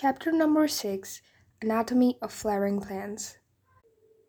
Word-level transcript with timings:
Chapter 0.00 0.32
number 0.32 0.66
6 0.66 1.20
Anatomy 1.60 2.16
of 2.22 2.32
Flowering 2.32 2.80
Plants. 2.80 3.36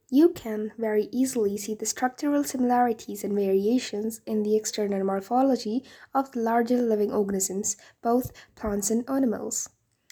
You 0.10 0.28
can 0.28 0.74
very 0.78 1.08
easily 1.14 1.56
see 1.56 1.76
the 1.76 1.86
structural 1.86 2.44
similarities 2.44 3.24
and 3.24 3.34
variations 3.34 4.20
in 4.26 4.44
the 4.44 4.58
external 4.58 5.02
morphology 5.06 5.86
of 6.14 6.30
the 6.34 6.42
larger 6.42 6.76
living 6.76 7.14
organisms, 7.14 7.78
both 8.02 8.34
plants 8.54 8.92
and 8.92 9.10
animals. 9.10 9.70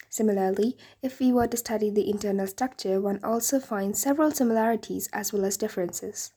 Similarly, 0.08 0.78
if 1.02 1.20
we 1.20 1.30
were 1.30 1.48
to 1.48 1.58
study 1.58 1.90
the 1.90 2.08
internal 2.08 2.46
structure, 2.46 2.98
one 2.98 3.20
also 3.22 3.60
finds 3.60 4.00
several 4.00 4.30
similarities 4.30 5.10
as 5.12 5.30
well 5.30 5.44
as 5.44 5.58
differences. 5.58 6.32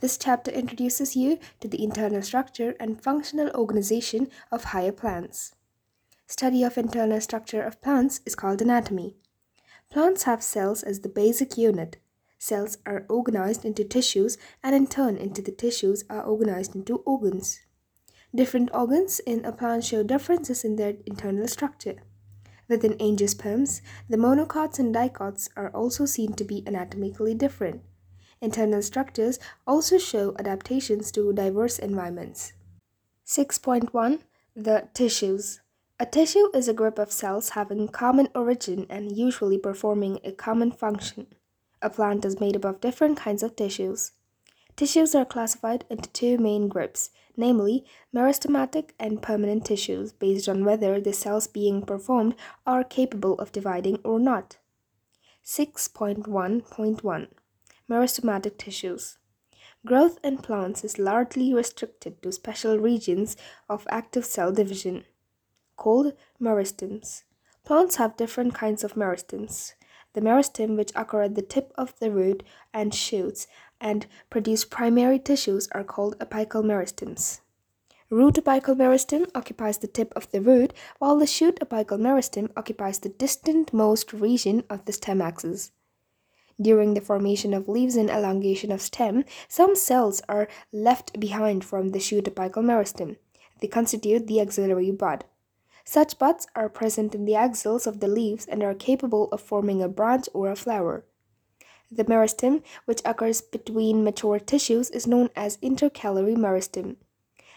This 0.00 0.18
chapter 0.18 0.50
introduces 0.50 1.16
you 1.16 1.38
to 1.60 1.68
the 1.68 1.82
internal 1.82 2.20
structure 2.20 2.74
and 2.78 3.02
functional 3.02 3.48
organization 3.54 4.28
of 4.50 4.64
higher 4.64 4.92
plants. 4.92 5.54
Study 6.32 6.62
of 6.62 6.78
internal 6.78 7.20
structure 7.20 7.60
of 7.60 7.82
plants 7.82 8.22
is 8.24 8.34
called 8.34 8.62
anatomy. 8.62 9.16
Plants 9.90 10.22
have 10.22 10.42
cells 10.42 10.82
as 10.82 11.00
the 11.00 11.10
basic 11.10 11.58
unit. 11.58 11.98
Cells 12.38 12.78
are 12.86 13.04
organized 13.10 13.66
into 13.66 13.84
tissues 13.84 14.38
and 14.62 14.74
in 14.74 14.86
turn 14.86 15.18
into 15.18 15.42
the 15.42 15.52
tissues 15.52 16.04
are 16.08 16.22
organized 16.22 16.74
into 16.74 16.96
organs. 17.04 17.60
Different 18.34 18.70
organs 18.72 19.20
in 19.20 19.44
a 19.44 19.52
plant 19.52 19.84
show 19.84 20.02
differences 20.02 20.64
in 20.64 20.76
their 20.76 20.94
internal 21.04 21.46
structure. 21.46 21.96
Within 22.66 22.94
angiosperms, 22.94 23.82
the 24.08 24.16
monocots 24.16 24.78
and 24.78 24.94
dicots 24.94 25.50
are 25.54 25.68
also 25.74 26.06
seen 26.06 26.32
to 26.32 26.44
be 26.44 26.66
anatomically 26.66 27.34
different. 27.34 27.82
Internal 28.40 28.80
structures 28.80 29.38
also 29.66 29.98
show 29.98 30.34
adaptations 30.38 31.12
to 31.12 31.34
diverse 31.34 31.78
environments. 31.78 32.54
6.1 33.26 34.22
The 34.56 34.88
tissues. 34.94 35.60
A 36.02 36.04
tissue 36.04 36.50
is 36.52 36.66
a 36.66 36.74
group 36.74 36.98
of 36.98 37.12
cells 37.12 37.50
having 37.50 37.86
common 37.86 38.28
origin 38.34 38.86
and 38.90 39.16
usually 39.16 39.56
performing 39.56 40.18
a 40.24 40.32
common 40.32 40.72
function. 40.72 41.28
A 41.80 41.90
plant 41.90 42.24
is 42.24 42.40
made 42.40 42.56
up 42.56 42.64
of 42.64 42.80
different 42.80 43.18
kinds 43.18 43.44
of 43.44 43.54
tissues. 43.54 44.10
Tissues 44.74 45.14
are 45.14 45.24
classified 45.24 45.84
into 45.88 46.08
two 46.08 46.38
main 46.38 46.66
groups, 46.66 47.10
namely 47.36 47.84
meristematic 48.12 48.90
and 48.98 49.22
permanent 49.22 49.64
tissues, 49.64 50.12
based 50.12 50.48
on 50.48 50.64
whether 50.64 51.00
the 51.00 51.12
cells 51.12 51.46
being 51.46 51.82
performed 51.86 52.34
are 52.66 52.82
capable 52.82 53.34
of 53.34 53.52
dividing 53.52 54.00
or 54.02 54.18
not. 54.18 54.56
6.1.1 55.44 57.28
Meristematic 57.88 58.58
tissues. 58.58 59.18
Growth 59.86 60.18
in 60.24 60.38
plants 60.38 60.82
is 60.82 60.98
largely 60.98 61.54
restricted 61.54 62.20
to 62.22 62.32
special 62.32 62.80
regions 62.80 63.36
of 63.68 63.86
active 63.88 64.24
cell 64.24 64.50
division 64.50 65.04
called 65.82 66.12
meristems. 66.40 67.24
Plants 67.64 67.96
have 67.96 68.16
different 68.16 68.54
kinds 68.54 68.84
of 68.84 68.94
meristems. 68.94 69.72
The 70.12 70.20
meristem, 70.20 70.76
which 70.76 70.92
occur 70.94 71.22
at 71.22 71.34
the 71.34 71.42
tip 71.54 71.72
of 71.76 71.98
the 71.98 72.12
root 72.12 72.44
and 72.72 72.94
shoots 72.94 73.48
and 73.80 74.06
produce 74.30 74.64
primary 74.64 75.18
tissues, 75.18 75.68
are 75.72 75.82
called 75.82 76.16
apical 76.20 76.62
meristems. 76.62 77.40
Root 78.10 78.34
apical 78.34 78.76
meristem 78.76 79.28
occupies 79.34 79.78
the 79.78 79.88
tip 79.88 80.12
of 80.14 80.30
the 80.30 80.40
root, 80.40 80.72
while 81.00 81.18
the 81.18 81.26
shoot 81.26 81.58
apical 81.58 81.98
meristem 81.98 82.48
occupies 82.56 83.00
the 83.00 83.08
distant-most 83.08 84.12
region 84.12 84.62
of 84.70 84.84
the 84.84 84.92
stem 84.92 85.20
axis. 85.20 85.72
During 86.60 86.94
the 86.94 87.00
formation 87.00 87.52
of 87.52 87.68
leaves 87.68 87.96
and 87.96 88.08
elongation 88.08 88.70
of 88.70 88.82
stem, 88.82 89.24
some 89.48 89.74
cells 89.74 90.22
are 90.28 90.46
left 90.72 91.18
behind 91.18 91.64
from 91.64 91.90
the 91.90 91.98
shoot 91.98 92.26
apical 92.26 92.62
meristem. 92.62 93.16
They 93.60 93.66
constitute 93.66 94.28
the 94.28 94.40
axillary 94.40 94.92
bud. 94.92 95.24
Such 95.84 96.18
buds 96.18 96.46
are 96.54 96.68
present 96.68 97.14
in 97.14 97.24
the 97.24 97.34
axils 97.34 97.86
of 97.86 98.00
the 98.00 98.08
leaves 98.08 98.46
and 98.46 98.62
are 98.62 98.74
capable 98.74 99.28
of 99.32 99.40
forming 99.40 99.82
a 99.82 99.88
branch 99.88 100.28
or 100.32 100.50
a 100.50 100.56
flower. 100.56 101.04
The 101.90 102.04
meristem, 102.04 102.62
which 102.84 103.02
occurs 103.04 103.40
between 103.40 104.04
mature 104.04 104.38
tissues, 104.38 104.88
is 104.90 105.06
known 105.06 105.28
as 105.36 105.58
intercalary 105.60 106.34
meristem. 106.36 106.96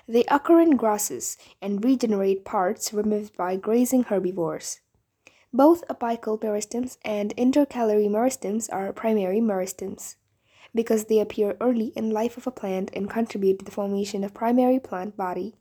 They 0.07 0.23
occur 0.25 0.59
in 0.61 0.75
grasses 0.75 1.37
and 1.61 1.83
regenerate 1.83 2.43
parts 2.43 2.93
removed 2.93 3.37
by 3.37 3.55
grazing 3.55 4.03
herbivores. 4.03 4.81
Both 5.53 5.87
apical 5.87 6.37
meristems 6.39 6.97
and 7.05 7.31
intercalary 7.37 8.07
meristems 8.07 8.67
are 8.73 8.91
primary 8.91 9.39
meristems 9.39 10.15
because 10.75 11.05
they 11.05 11.19
appear 11.19 11.55
early 11.61 11.93
in 11.95 12.11
life 12.11 12.35
of 12.35 12.45
a 12.45 12.51
plant 12.51 12.91
and 12.93 13.09
contribute 13.09 13.59
to 13.59 13.65
the 13.65 13.71
formation 13.71 14.23
of 14.25 14.33
primary 14.33 14.79
plant 14.79 15.15
body. 15.15 15.55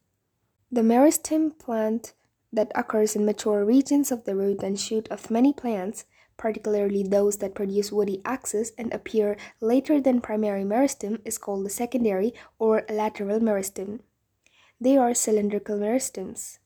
The 0.73 0.81
meristem 0.81 1.57
plant 1.57 2.13
that 2.55 2.73
occurs 2.75 3.17
in 3.17 3.27
mature 3.27 3.65
regions 3.65 4.11
of 4.11 4.25
the 4.25 4.35
root 4.35 4.63
and 4.63 4.79
shoot 4.79 5.09
of 5.09 5.31
many 5.31 5.53
plants, 5.53 6.05
particularly 6.37 7.03
those 7.03 7.39
that 7.39 7.55
produce 7.55 7.93
woody 7.93 8.21
axis 8.25 8.73
and 8.79 8.93
appear 8.93 9.37
later 9.61 10.01
than 10.01 10.21
primary 10.21 10.65
meristem, 10.65 11.21
is 11.25 11.39
called 11.39 11.65
the 11.65 11.71
secondary 11.71 12.33
or 12.59 12.85
lateral 12.89 13.41
meristem. 13.41 14.01
They 14.81 14.97
are 14.97 15.15
cylindrical 15.15 15.79
meristems. 15.79 16.59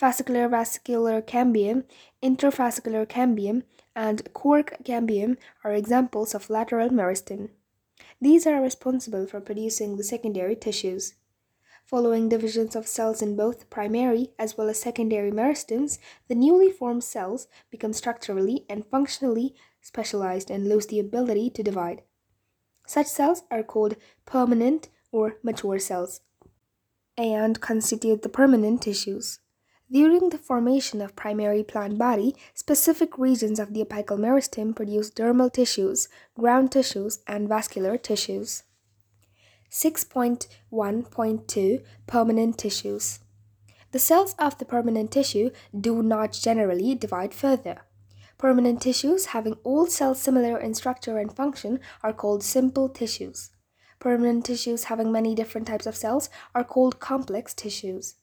Fascicular 0.00 0.48
vascular 0.48 1.20
cambium, 1.20 1.84
interfascicular 2.22 3.06
cambium, 3.06 3.64
and 3.94 4.32
cork 4.32 4.78
cambium 4.82 5.36
are 5.62 5.74
examples 5.74 6.34
of 6.34 6.48
lateral 6.48 6.88
meristem. 6.88 7.50
These 8.20 8.46
are 8.46 8.62
responsible 8.62 9.26
for 9.26 9.40
producing 9.40 9.96
the 9.96 10.04
secondary 10.04 10.56
tissues. 10.56 11.14
Following 11.90 12.28
divisions 12.28 12.76
of 12.76 12.86
cells 12.86 13.20
in 13.20 13.34
both 13.34 13.68
primary 13.68 14.30
as 14.38 14.56
well 14.56 14.68
as 14.68 14.78
secondary 14.80 15.32
meristems, 15.32 15.98
the 16.28 16.36
newly 16.36 16.70
formed 16.70 17.02
cells 17.02 17.48
become 17.68 17.92
structurally 17.92 18.64
and 18.68 18.86
functionally 18.86 19.56
specialized 19.80 20.52
and 20.52 20.68
lose 20.68 20.86
the 20.86 21.00
ability 21.00 21.50
to 21.50 21.64
divide. 21.64 22.02
Such 22.86 23.08
cells 23.08 23.42
are 23.50 23.64
called 23.64 23.96
permanent 24.24 24.88
or 25.10 25.38
mature 25.42 25.80
cells 25.80 26.20
and 27.18 27.60
constitute 27.60 28.22
the 28.22 28.28
permanent 28.28 28.82
tissues. 28.82 29.40
During 29.90 30.28
the 30.28 30.38
formation 30.38 31.00
of 31.00 31.16
primary 31.16 31.64
plant 31.64 31.98
body, 31.98 32.36
specific 32.54 33.18
regions 33.18 33.58
of 33.58 33.74
the 33.74 33.84
apical 33.84 34.16
meristem 34.16 34.76
produce 34.76 35.10
dermal 35.10 35.52
tissues, 35.52 36.08
ground 36.38 36.70
tissues, 36.70 37.18
and 37.26 37.48
vascular 37.48 37.98
tissues. 37.98 38.62
6.1.2 39.70 41.84
Permanent 42.06 42.58
tissues. 42.58 43.20
The 43.92 43.98
cells 43.98 44.34
of 44.38 44.56
the 44.58 44.64
permanent 44.64 45.10
tissue 45.10 45.50
do 45.78 46.02
not 46.02 46.32
generally 46.32 46.94
divide 46.94 47.34
further. 47.34 47.82
Permanent 48.38 48.80
tissues, 48.80 49.26
having 49.26 49.58
all 49.64 49.86
cells 49.86 50.18
similar 50.20 50.56
in 50.58 50.72
structure 50.74 51.18
and 51.18 51.30
function, 51.30 51.78
are 52.02 52.12
called 52.12 52.42
simple 52.42 52.88
tissues. 52.88 53.50
Permanent 53.98 54.46
tissues 54.46 54.84
having 54.84 55.12
many 55.12 55.34
different 55.34 55.66
types 55.66 55.86
of 55.86 55.96
cells 55.96 56.30
are 56.54 56.64
called 56.64 57.00
complex 57.00 57.52
tissues. 57.52 58.14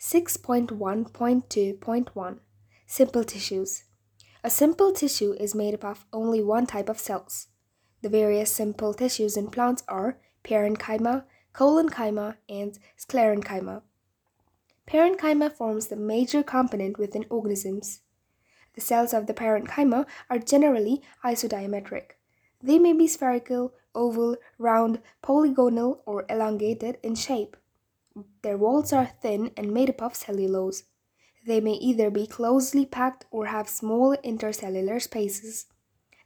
6.1.2.1 0.00 2.38
Simple 2.86 3.24
tissues. 3.24 3.84
A 4.42 4.50
simple 4.50 4.92
tissue 4.92 5.34
is 5.38 5.54
made 5.54 5.74
up 5.74 5.84
of 5.84 6.06
only 6.12 6.42
one 6.42 6.66
type 6.66 6.88
of 6.88 6.98
cells. 6.98 7.46
The 8.02 8.08
various 8.08 8.50
simple 8.50 8.92
tissues 8.94 9.36
in 9.36 9.46
plants 9.48 9.84
are 9.88 10.18
parenchyma, 10.46 11.24
collenchyma, 11.52 12.36
and 12.48 12.78
sclerenchyma. 12.96 13.82
Parenchyma 14.86 15.52
forms 15.52 15.88
the 15.88 15.96
major 15.96 16.42
component 16.44 16.98
within 16.98 17.26
organisms. 17.28 18.00
The 18.74 18.80
cells 18.80 19.12
of 19.12 19.26
the 19.26 19.34
parenchyma 19.34 20.06
are 20.30 20.38
generally 20.38 21.02
isodiametric. 21.24 22.12
They 22.62 22.78
may 22.78 22.92
be 22.92 23.08
spherical, 23.08 23.74
oval, 23.94 24.36
round, 24.58 25.00
polygonal, 25.22 26.02
or 26.06 26.24
elongated 26.28 26.98
in 27.02 27.16
shape. 27.16 27.56
Their 28.42 28.56
walls 28.56 28.92
are 28.92 29.10
thin 29.20 29.50
and 29.56 29.74
made 29.74 29.90
up 29.90 30.02
of 30.02 30.14
cellulose. 30.14 30.84
They 31.46 31.60
may 31.60 31.72
either 31.72 32.10
be 32.10 32.26
closely 32.26 32.86
packed 32.86 33.24
or 33.30 33.46
have 33.46 33.68
small 33.68 34.16
intercellular 34.24 35.02
spaces. 35.02 35.66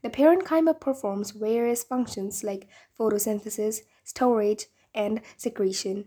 The 0.02 0.10
parenchyma 0.10 0.80
performs 0.80 1.32
various 1.32 1.84
functions 1.84 2.42
like 2.42 2.68
photosynthesis, 2.98 3.80
storage, 4.04 4.66
and 4.94 5.20
secretion. 5.36 6.06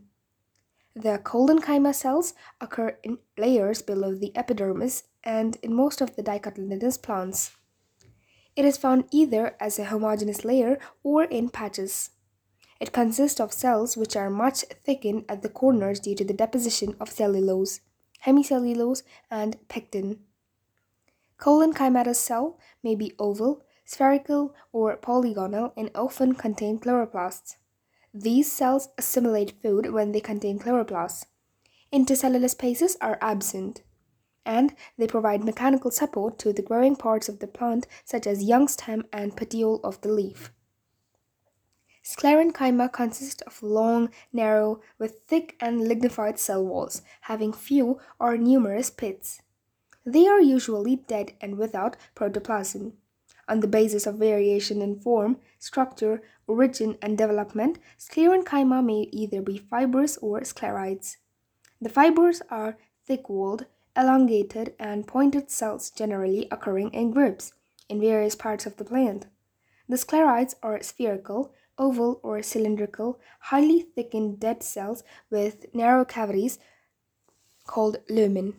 The 0.95 1.19
collenchyma 1.23 1.95
cells 1.95 2.33
occur 2.61 2.97
in 3.03 3.17
layers 3.37 3.81
below 3.81 4.13
the 4.13 4.35
epidermis 4.37 5.03
and 5.23 5.55
in 5.63 5.73
most 5.73 6.01
of 6.01 6.15
the 6.15 6.23
dicotyledonous 6.23 7.01
plants. 7.01 7.51
It 8.55 8.65
is 8.65 8.77
found 8.77 9.05
either 9.11 9.55
as 9.59 9.79
a 9.79 9.85
homogeneous 9.85 10.45
layer 10.45 10.77
or 11.01 11.23
in 11.23 11.49
patches. 11.49 12.11
It 12.79 12.91
consists 12.91 13.39
of 13.39 13.53
cells 13.53 13.97
which 13.97 14.15
are 14.15 14.29
much 14.29 14.65
thickened 14.83 15.25
at 15.27 15.41
the 15.41 15.49
corners 15.49 15.99
due 15.99 16.15
to 16.15 16.23
the 16.23 16.33
deposition 16.33 16.95
of 16.99 17.09
cellulose, 17.09 17.79
hemicellulose, 18.25 19.01
and 19.31 19.57
pectin. 19.69 20.19
Collenchymatous 21.39 22.17
cell 22.17 22.59
may 22.83 22.93
be 22.93 23.13
oval, 23.17 23.63
spherical, 23.85 24.53
or 24.71 24.95
polygonal 24.97 25.73
and 25.75 25.89
often 25.95 26.35
contain 26.35 26.77
chloroplasts. 26.77 27.55
These 28.13 28.51
cells 28.51 28.89
assimilate 28.97 29.61
food 29.61 29.91
when 29.91 30.11
they 30.11 30.21
contain 30.21 30.59
chloroplasts. 30.59 31.25
Intercellular 31.91 32.49
spaces 32.49 32.95
are 33.01 33.17
absent. 33.21 33.81
and 34.45 34.75
they 34.97 35.07
provide 35.07 35.43
mechanical 35.43 35.91
support 35.91 36.37
to 36.39 36.51
the 36.53 36.61
growing 36.61 36.95
parts 36.95 37.29
of 37.29 37.39
the 37.39 37.47
plant, 37.47 37.87
such 38.03 38.27
as 38.27 38.43
young 38.43 38.67
stem 38.67 39.05
and 39.13 39.37
petiole 39.37 39.79
of 39.83 40.01
the 40.01 40.11
leaf. 40.11 40.51
Sclerenchyma 42.03 42.91
consists 42.91 43.41
of 43.43 43.63
long, 43.63 44.09
narrow, 44.33 44.81
with 44.99 45.21
thick 45.25 45.55
and 45.61 45.87
lignified 45.87 46.37
cell 46.37 46.65
walls, 46.65 47.01
having 47.21 47.53
few 47.53 47.99
or 48.19 48.35
numerous 48.37 48.89
pits. 48.89 49.41
They 50.05 50.27
are 50.27 50.41
usually 50.41 50.97
dead 50.97 51.33
and 51.39 51.57
without 51.57 51.95
protoplasm. 52.13 52.97
On 53.47 53.59
the 53.59 53.67
basis 53.67 54.07
of 54.07 54.15
variation 54.15 54.81
in 54.81 54.99
form, 54.99 55.37
structure, 55.59 56.21
origin, 56.47 56.97
and 57.01 57.17
development, 57.17 57.77
sclerenchyma 57.97 58.83
may 58.83 59.09
either 59.11 59.41
be 59.41 59.57
fibrous 59.57 60.17
or 60.17 60.41
sclereids. 60.41 61.17
The 61.81 61.89
fibers 61.89 62.41
are 62.49 62.77
thick 63.05 63.29
walled, 63.29 63.65
elongated, 63.97 64.73
and 64.79 65.07
pointed 65.07 65.51
cells 65.51 65.89
generally 65.89 66.47
occurring 66.49 66.93
in 66.93 67.11
groups 67.11 67.53
in 67.89 67.99
various 67.99 68.35
parts 68.35 68.65
of 68.65 68.77
the 68.77 68.85
plant. 68.85 69.27
The 69.89 69.97
sclereids 69.97 70.55
are 70.63 70.81
spherical, 70.81 71.53
oval, 71.77 72.19
or 72.23 72.41
cylindrical, 72.41 73.19
highly 73.39 73.81
thickened 73.81 74.39
dead 74.39 74.63
cells 74.63 75.03
with 75.29 75.65
narrow 75.73 76.05
cavities 76.05 76.59
called 77.65 77.97
lumen. 78.09 78.55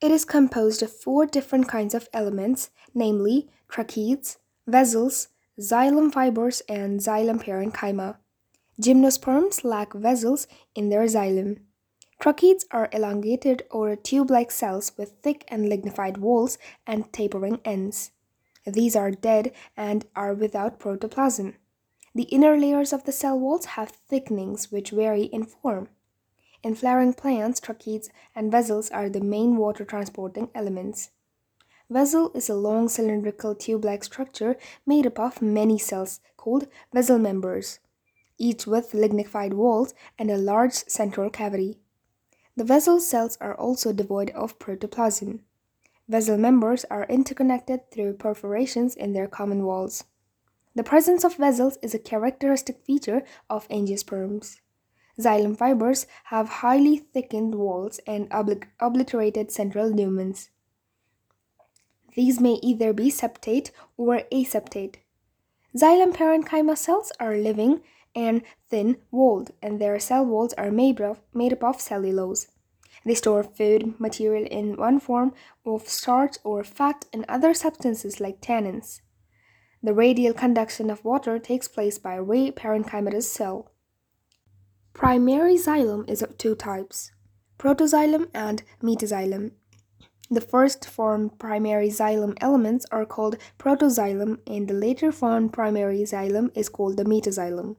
It 0.00 0.10
is 0.10 0.24
composed 0.24 0.82
of 0.82 0.92
four 0.92 1.26
different 1.26 1.66
kinds 1.68 1.94
of 1.94 2.08
elements, 2.12 2.70
namely 2.94 3.48
tracheids, 3.68 4.36
vessels, 4.66 5.28
xylem 5.58 6.12
fibers, 6.12 6.60
and 6.68 7.00
xylem 7.00 7.42
parenchyma. 7.42 8.16
Gymnosperms 8.80 9.64
lack 9.64 9.94
vessels 9.94 10.46
in 10.74 10.90
their 10.90 11.06
xylem. 11.06 11.60
Tracheids 12.20 12.64
are 12.70 12.88
elongated 12.92 13.64
or 13.70 13.96
tube 13.96 14.30
like 14.30 14.50
cells 14.50 14.92
with 14.96 15.12
thick 15.22 15.44
and 15.48 15.68
lignified 15.68 16.18
walls 16.18 16.58
and 16.86 17.10
tapering 17.12 17.60
ends. 17.64 18.10
These 18.66 18.96
are 18.96 19.10
dead 19.12 19.52
and 19.76 20.06
are 20.16 20.34
without 20.34 20.78
protoplasm. 20.78 21.54
The 22.14 22.24
inner 22.24 22.58
layers 22.58 22.92
of 22.92 23.04
the 23.04 23.12
cell 23.12 23.38
walls 23.38 23.66
have 23.76 23.92
thickenings 24.10 24.72
which 24.72 24.90
vary 24.90 25.24
in 25.24 25.44
form. 25.44 25.88
In 26.62 26.74
flowering 26.74 27.14
plants, 27.14 27.60
tracheids 27.60 28.08
and 28.34 28.50
vessels 28.50 28.90
are 28.90 29.08
the 29.08 29.20
main 29.20 29.56
water 29.56 29.84
transporting 29.84 30.50
elements. 30.54 31.10
Vessel 31.88 32.32
is 32.34 32.48
a 32.48 32.54
long 32.54 32.88
cylindrical 32.88 33.54
tube-like 33.54 34.02
structure 34.02 34.56
made 34.84 35.06
up 35.06 35.20
of 35.20 35.40
many 35.40 35.78
cells 35.78 36.18
called 36.36 36.66
vessel 36.92 37.18
members, 37.18 37.78
each 38.38 38.66
with 38.66 38.94
lignified 38.94 39.54
walls 39.54 39.94
and 40.18 40.28
a 40.28 40.36
large 40.36 40.72
central 40.88 41.30
cavity. 41.30 41.78
The 42.56 42.64
vessel 42.64 42.98
cells 42.98 43.38
are 43.40 43.54
also 43.54 43.92
devoid 43.92 44.30
of 44.30 44.58
protoplasm. 44.58 45.42
Vessel 46.08 46.38
members 46.38 46.84
are 46.90 47.04
interconnected 47.06 47.90
through 47.90 48.14
perforations 48.14 48.94
in 48.94 49.12
their 49.12 49.26
common 49.26 49.64
walls. 49.64 50.04
The 50.74 50.84
presence 50.84 51.24
of 51.24 51.36
vessels 51.36 51.78
is 51.82 51.94
a 51.94 51.98
characteristic 51.98 52.84
feature 52.84 53.24
of 53.50 53.68
angiosperms. 53.68 54.60
Xylem 55.18 55.56
fibers 55.56 56.06
have 56.24 56.60
highly 56.60 56.98
thickened 56.98 57.54
walls 57.54 57.98
and 58.06 58.28
obliterated 58.30 59.50
central 59.50 59.90
lumens. 59.90 60.50
These 62.14 62.40
may 62.40 62.58
either 62.62 62.92
be 62.92 63.10
septate 63.10 63.70
or 63.96 64.22
aseptate. 64.30 64.96
Xylem 65.76 66.14
parenchyma 66.14 66.76
cells 66.78 67.10
are 67.18 67.36
living 67.36 67.80
and 68.14 68.42
thin 68.68 68.98
walled, 69.10 69.50
and 69.60 69.80
their 69.80 69.98
cell 69.98 70.24
walls 70.24 70.52
are 70.54 70.70
made 70.70 71.00
up 71.00 71.64
of 71.64 71.80
cellulose. 71.80 72.46
They 73.06 73.14
store 73.14 73.44
food 73.44 74.00
material 74.00 74.48
in 74.50 74.76
one 74.76 74.98
form 74.98 75.32
of 75.64 75.88
starch 75.88 76.38
or 76.42 76.64
fat 76.64 77.04
and 77.12 77.24
other 77.28 77.54
substances 77.54 78.18
like 78.18 78.40
tannins. 78.40 79.00
The 79.80 79.94
radial 79.94 80.34
conduction 80.34 80.90
of 80.90 81.04
water 81.04 81.38
takes 81.38 81.68
place 81.68 81.98
by 81.98 82.16
ray 82.16 82.50
parenchymatous 82.50 83.22
cell. 83.22 83.70
Primary 84.92 85.54
xylem 85.54 86.10
is 86.10 86.20
of 86.20 86.36
two 86.36 86.56
types, 86.56 87.12
protoxylem 87.60 88.28
and 88.34 88.64
metaxylem. 88.82 89.52
The 90.28 90.40
first 90.40 90.84
formed 90.84 91.38
primary 91.38 91.90
xylem 91.90 92.36
elements 92.40 92.86
are 92.90 93.06
called 93.06 93.36
protoxylem 93.56 94.40
and 94.48 94.66
the 94.66 94.74
later 94.74 95.12
formed 95.12 95.52
primary 95.52 96.00
xylem 96.00 96.50
is 96.56 96.68
called 96.68 96.96
the 96.96 97.04
metaxylem. 97.04 97.76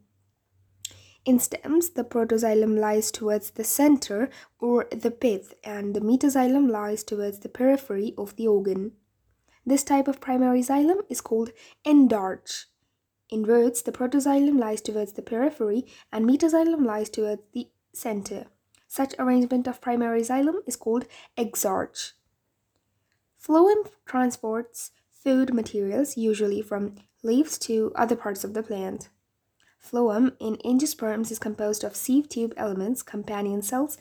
In 1.27 1.39
stems, 1.39 1.89
the 1.89 2.05
protoxylem 2.05 2.79
lies 2.79 3.11
towards 3.11 3.51
the 3.51 3.65
center 3.65 4.29
or 4.61 4.87
the 4.91 5.11
pith, 5.11 5.53
and 5.61 5.93
the 5.93 5.99
metaxylem 5.99 6.69
lies 6.69 7.03
towards 7.03 7.39
the 7.39 7.49
periphery 7.49 8.13
of 8.17 8.37
the 8.37 8.47
organ. 8.47 8.93
This 9.65 9.83
type 9.83 10.07
of 10.07 10.21
primary 10.21 10.61
xylem 10.61 11.01
is 11.09 11.19
called 11.19 11.51
endarch. 11.85 12.67
In 13.29 13.43
roots, 13.43 13.81
the 13.81 13.91
protoxylem 13.91 14.57
lies 14.57 14.79
towards 14.79 15.11
the 15.11 15.21
periphery 15.21 15.85
and 16.13 16.25
metaxylem 16.25 16.85
lies 16.85 17.09
towards 17.09 17.41
the 17.51 17.67
center. 17.91 18.45
Such 18.87 19.13
arrangement 19.19 19.67
of 19.67 19.81
primary 19.81 20.21
xylem 20.21 20.61
is 20.65 20.77
called 20.77 21.07
exarch. 21.35 22.13
Phloem 23.37 23.89
transports 24.05 24.91
food 25.11 25.53
materials, 25.53 26.15
usually 26.15 26.61
from 26.61 26.95
leaves 27.21 27.57
to 27.67 27.91
other 27.95 28.15
parts 28.15 28.45
of 28.45 28.53
the 28.53 28.63
plant. 28.63 29.09
Phloem 29.89 30.33
in 30.39 30.57
angiosperms 30.65 31.31
is 31.31 31.39
composed 31.39 31.83
of 31.83 31.95
sieve 31.95 32.27
tube 32.27 32.53
elements, 32.57 33.01
companion 33.01 33.61
cells, 33.61 33.97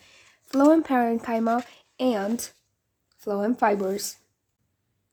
phloem 0.50 0.84
parenchyma, 0.84 1.64
and 2.00 2.50
phloem 3.24 3.56
fibers. 3.56 4.16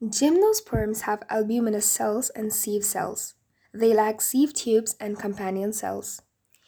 Gymnosperms 0.02 1.02
have 1.02 1.24
albuminous 1.30 1.86
cells 1.86 2.32
and 2.32 2.52
sieve 2.52 2.84
cells. 2.84 3.36
They 3.74 3.94
lack 3.94 4.20
sieve 4.22 4.54
tubes 4.54 4.96
and 5.00 5.18
companion 5.18 5.74
cells. 5.74 6.22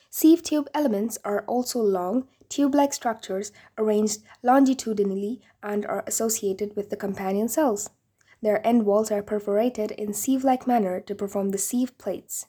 Sieve 0.09 0.43
tube 0.43 0.69
elements 0.73 1.17
are 1.25 1.43
also 1.47 1.79
long, 1.79 2.27
tube-like 2.47 2.93
structures 2.93 3.51
arranged 3.77 4.19
longitudinally 4.43 5.41
and 5.61 5.85
are 5.85 6.03
associated 6.07 6.75
with 6.75 6.89
the 6.89 6.95
companion 6.95 7.47
cells. 7.47 7.89
Their 8.41 8.65
end 8.65 8.85
walls 8.85 9.11
are 9.11 9.23
perforated 9.23 9.91
in 9.91 10.13
sieve-like 10.13 10.67
manner 10.67 11.01
to 11.01 11.15
perform 11.15 11.49
the 11.49 11.57
sieve 11.57 11.97
plates. 11.97 12.45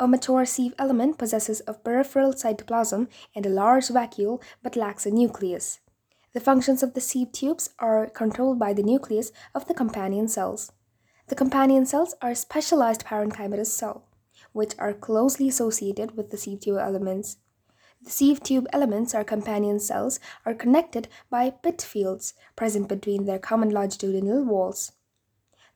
A 0.00 0.08
mature 0.08 0.44
sieve 0.44 0.74
element 0.76 1.18
possesses 1.18 1.62
a 1.68 1.74
peripheral 1.74 2.32
cytoplasm 2.32 3.08
and 3.34 3.46
a 3.46 3.48
large 3.48 3.88
vacuole 3.88 4.42
but 4.62 4.74
lacks 4.74 5.06
a 5.06 5.10
nucleus. 5.10 5.78
The 6.32 6.40
functions 6.40 6.82
of 6.82 6.94
the 6.94 7.00
sieve 7.00 7.30
tubes 7.30 7.70
are 7.78 8.06
controlled 8.06 8.58
by 8.58 8.72
the 8.72 8.82
nucleus 8.82 9.30
of 9.54 9.68
the 9.68 9.74
companion 9.74 10.26
cells. 10.26 10.72
The 11.28 11.36
companion 11.36 11.86
cells 11.86 12.14
are 12.20 12.34
specialized 12.34 13.04
parenchymatous 13.04 13.68
cells, 13.68 14.02
which 14.52 14.74
are 14.80 14.92
closely 14.92 15.48
associated 15.48 16.16
with 16.16 16.30
the 16.30 16.38
sieve 16.38 16.60
tube 16.60 16.78
elements. 16.78 17.36
The 18.02 18.10
sieve 18.10 18.42
tube 18.42 18.66
elements 18.72 19.14
or 19.14 19.22
companion 19.22 19.78
cells 19.78 20.18
are 20.44 20.54
connected 20.54 21.06
by 21.30 21.50
pit 21.50 21.80
fields 21.80 22.34
present 22.56 22.88
between 22.88 23.26
their 23.26 23.38
common 23.38 23.70
longitudinal 23.70 24.44
walls. 24.44 24.90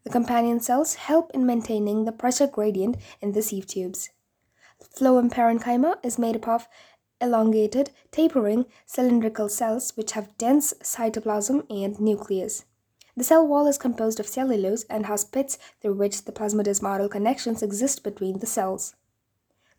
The 0.08 0.12
companion 0.12 0.58
cells 0.58 0.94
help 0.94 1.32
in 1.34 1.44
maintaining 1.44 2.06
the 2.06 2.12
pressure 2.12 2.46
gradient 2.46 2.96
in 3.20 3.32
the 3.32 3.42
sieve 3.42 3.66
tubes. 3.66 4.08
The 4.78 4.86
phloem 4.86 5.30
parenchyma 5.30 6.02
is 6.02 6.18
made 6.18 6.34
up 6.34 6.48
of 6.48 6.68
elongated, 7.20 7.90
tapering, 8.10 8.64
cylindrical 8.86 9.50
cells 9.50 9.94
which 9.98 10.12
have 10.12 10.38
dense 10.38 10.72
cytoplasm 10.82 11.66
and 11.68 12.00
nucleus. 12.00 12.64
The 13.18 13.24
cell 13.24 13.46
wall 13.46 13.66
is 13.66 13.76
composed 13.76 14.18
of 14.18 14.26
cellulose 14.26 14.84
and 14.84 15.04
has 15.04 15.26
pits 15.26 15.58
through 15.82 15.96
which 15.96 16.24
the 16.24 16.32
plasmodesmatal 16.32 17.10
connections 17.10 17.62
exist 17.62 18.02
between 18.02 18.38
the 18.38 18.46
cells. 18.46 18.94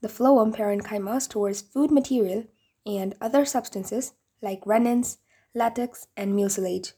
The 0.02 0.10
phloem 0.10 0.56
parenchyma 0.56 1.24
stores 1.24 1.62
food 1.62 1.90
material 1.90 2.44
and 2.86 3.16
other 3.20 3.46
substances 3.46 4.14
like 4.44 4.62
renins, 4.66 5.18
latex, 5.56 6.06
and 6.16 6.36
mucilage. 6.36 6.94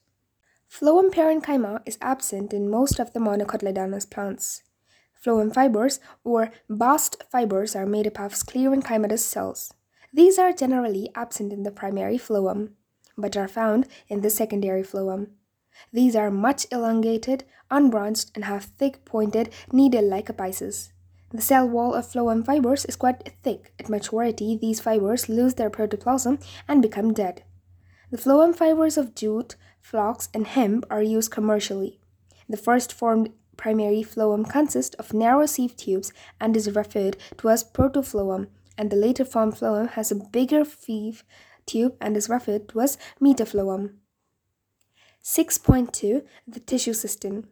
Phloem 0.71 1.11
parenchyma 1.11 1.81
is 1.85 1.97
absent 2.01 2.53
in 2.53 2.69
most 2.69 2.97
of 2.97 3.11
the 3.11 3.19
monocotyledonous 3.19 4.09
plants. 4.09 4.63
Phloem 5.21 5.53
fibers 5.53 5.99
or 6.23 6.53
bast 6.69 7.21
fibers 7.29 7.75
are 7.75 7.85
made 7.85 8.07
up 8.07 8.17
of 8.21 8.31
sclerenchymatous 8.31 9.19
cells. 9.19 9.73
These 10.13 10.39
are 10.39 10.53
generally 10.53 11.09
absent 11.13 11.51
in 11.51 11.63
the 11.63 11.71
primary 11.71 12.17
phloem, 12.17 12.69
but 13.17 13.35
are 13.35 13.49
found 13.49 13.85
in 14.07 14.21
the 14.21 14.29
secondary 14.29 14.81
phloem. 14.81 15.31
These 15.91 16.15
are 16.15 16.31
much 16.31 16.65
elongated, 16.71 17.43
unbranched, 17.69 18.31
and 18.33 18.45
have 18.45 18.63
thick, 18.63 19.03
pointed, 19.03 19.49
needle-like 19.73 20.27
apices. 20.27 20.93
The 21.31 21.41
cell 21.41 21.67
wall 21.67 21.93
of 21.93 22.05
phloem 22.05 22.45
fibers 22.45 22.85
is 22.85 22.95
quite 22.95 23.33
thick. 23.43 23.73
At 23.77 23.89
maturity, 23.89 24.57
these 24.59 24.79
fibers 24.79 25.27
lose 25.27 25.55
their 25.55 25.69
protoplasm 25.69 26.39
and 26.69 26.81
become 26.81 27.13
dead. 27.13 27.43
The 28.09 28.17
phloem 28.17 28.53
fibers 28.55 28.97
of 28.97 29.15
jute, 29.15 29.55
flax, 29.81 30.29
and 30.33 30.47
hemp 30.47 30.85
are 30.89 31.03
used 31.03 31.31
commercially. 31.31 32.00
The 32.47 32.57
first 32.57 32.93
formed 32.93 33.31
primary 33.57 34.03
phloem 34.03 34.50
consists 34.50 34.95
of 34.95 35.13
narrow 35.13 35.45
sieve 35.45 35.75
tubes 35.75 36.13
and 36.39 36.55
is 36.55 36.75
referred 36.75 37.17
to 37.38 37.50
as 37.50 37.63
protophloem, 37.63 38.47
and 38.77 38.89
the 38.89 38.95
later 38.95 39.25
formed 39.25 39.55
phloem 39.55 39.89
has 39.89 40.11
a 40.11 40.15
bigger 40.15 40.63
sieve 40.65 41.23
tube 41.65 41.95
and 42.01 42.17
is 42.17 42.29
referred 42.29 42.67
to 42.69 42.81
as 42.81 42.97
metaphloem. 43.19 43.95
6.2 45.23 46.25
The 46.47 46.59
tissue 46.59 46.93
system. 46.93 47.47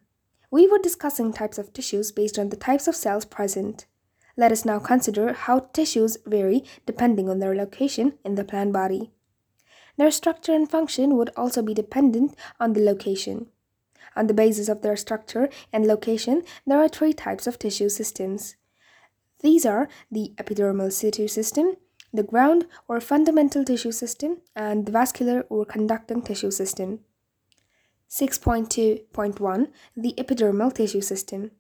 We 0.50 0.68
were 0.68 0.80
discussing 0.80 1.32
types 1.32 1.60
of 1.60 1.72
tissues 1.74 2.12
based 2.12 2.40
on 2.40 2.50
the 2.50 2.56
types 2.56 2.88
of 2.88 2.96
cells 2.96 3.26
present. 3.26 3.86
Let 4.36 4.52
us 4.52 4.66
now 4.66 4.80
consider 4.80 5.34
how 5.34 5.60
tissues 5.74 6.18
vary 6.26 6.64
depending 6.88 7.30
on 7.30 7.40
their 7.40 7.56
location 7.56 8.14
in 8.26 8.36
the 8.36 8.44
plant 8.44 8.74
body. 8.74 9.12
Their 10.00 10.12
structure 10.12 10.54
and 10.54 10.72
function 10.72 11.18
would 11.18 11.30
also 11.36 11.62
be 11.62 11.74
dependent 11.74 12.34
on 12.58 12.72
the 12.72 12.80
location. 12.80 13.48
On 14.16 14.28
the 14.28 14.34
basis 14.34 14.70
of 14.70 14.82
their 14.82 14.96
structure 14.96 15.50
and 15.74 15.86
location, 15.86 16.44
there 16.66 16.80
are 16.80 16.88
three 16.88 17.12
types 17.12 17.48
of 17.48 17.60
tissue 17.60 17.90
systems. 17.90 18.56
These 19.42 19.66
are 19.66 19.90
the 20.10 20.32
epidermal 20.38 20.98
tissue 20.98 21.28
system, 21.28 21.76
the 22.14 22.24
ground 22.24 22.66
or 22.88 23.02
fundamental 23.02 23.66
tissue 23.66 23.92
system, 23.92 24.38
and 24.56 24.86
the 24.86 24.94
vascular 24.94 25.46
or 25.50 25.66
conducting 25.66 26.22
tissue 26.22 26.52
system. 26.52 27.02
6.2.1 28.10 29.68
The 29.98 30.14
epidermal 30.18 30.74
tissue 30.74 31.02
system. 31.02 31.52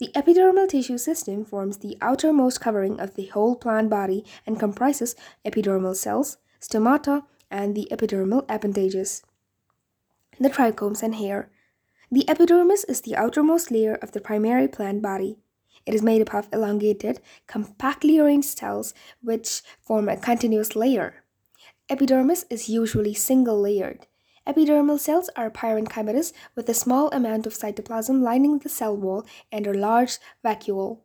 The 0.00 0.10
epidermal 0.16 0.68
tissue 0.68 0.98
system 0.98 1.44
forms 1.44 1.76
the 1.78 1.96
outermost 2.00 2.60
covering 2.60 2.98
of 2.98 3.14
the 3.14 3.26
whole 3.26 3.54
plant 3.54 3.90
body 3.90 4.24
and 4.44 4.58
comprises 4.58 5.14
epidermal 5.44 5.94
cells, 5.94 6.38
stomata, 6.60 7.22
and 7.50 7.74
the 7.74 7.88
epidermal 7.90 8.44
appendages. 8.48 9.22
The 10.38 10.50
trichomes 10.50 11.02
and 11.02 11.16
hair. 11.16 11.50
The 12.10 12.28
epidermis 12.28 12.84
is 12.84 13.00
the 13.02 13.16
outermost 13.16 13.70
layer 13.70 13.94
of 13.94 14.12
the 14.12 14.20
primary 14.20 14.68
plant 14.68 15.02
body. 15.02 15.38
It 15.86 15.94
is 15.94 16.02
made 16.02 16.22
up 16.22 16.34
of 16.34 16.48
elongated, 16.52 17.20
compactly 17.46 18.18
arranged 18.18 18.58
cells 18.58 18.94
which 19.22 19.62
form 19.80 20.08
a 20.08 20.16
continuous 20.16 20.76
layer. 20.76 21.24
Epidermis 21.88 22.44
is 22.50 22.68
usually 22.68 23.14
single 23.14 23.60
layered. 23.60 24.06
Epidermal 24.46 24.98
cells 24.98 25.30
are 25.36 25.50
parenchymatous 25.50 26.32
with 26.54 26.68
a 26.68 26.74
small 26.74 27.10
amount 27.10 27.46
of 27.46 27.54
cytoplasm 27.54 28.22
lining 28.22 28.58
the 28.58 28.68
cell 28.68 28.96
wall 28.96 29.26
and 29.52 29.66
a 29.66 29.72
large 29.72 30.18
vacuole. 30.44 31.00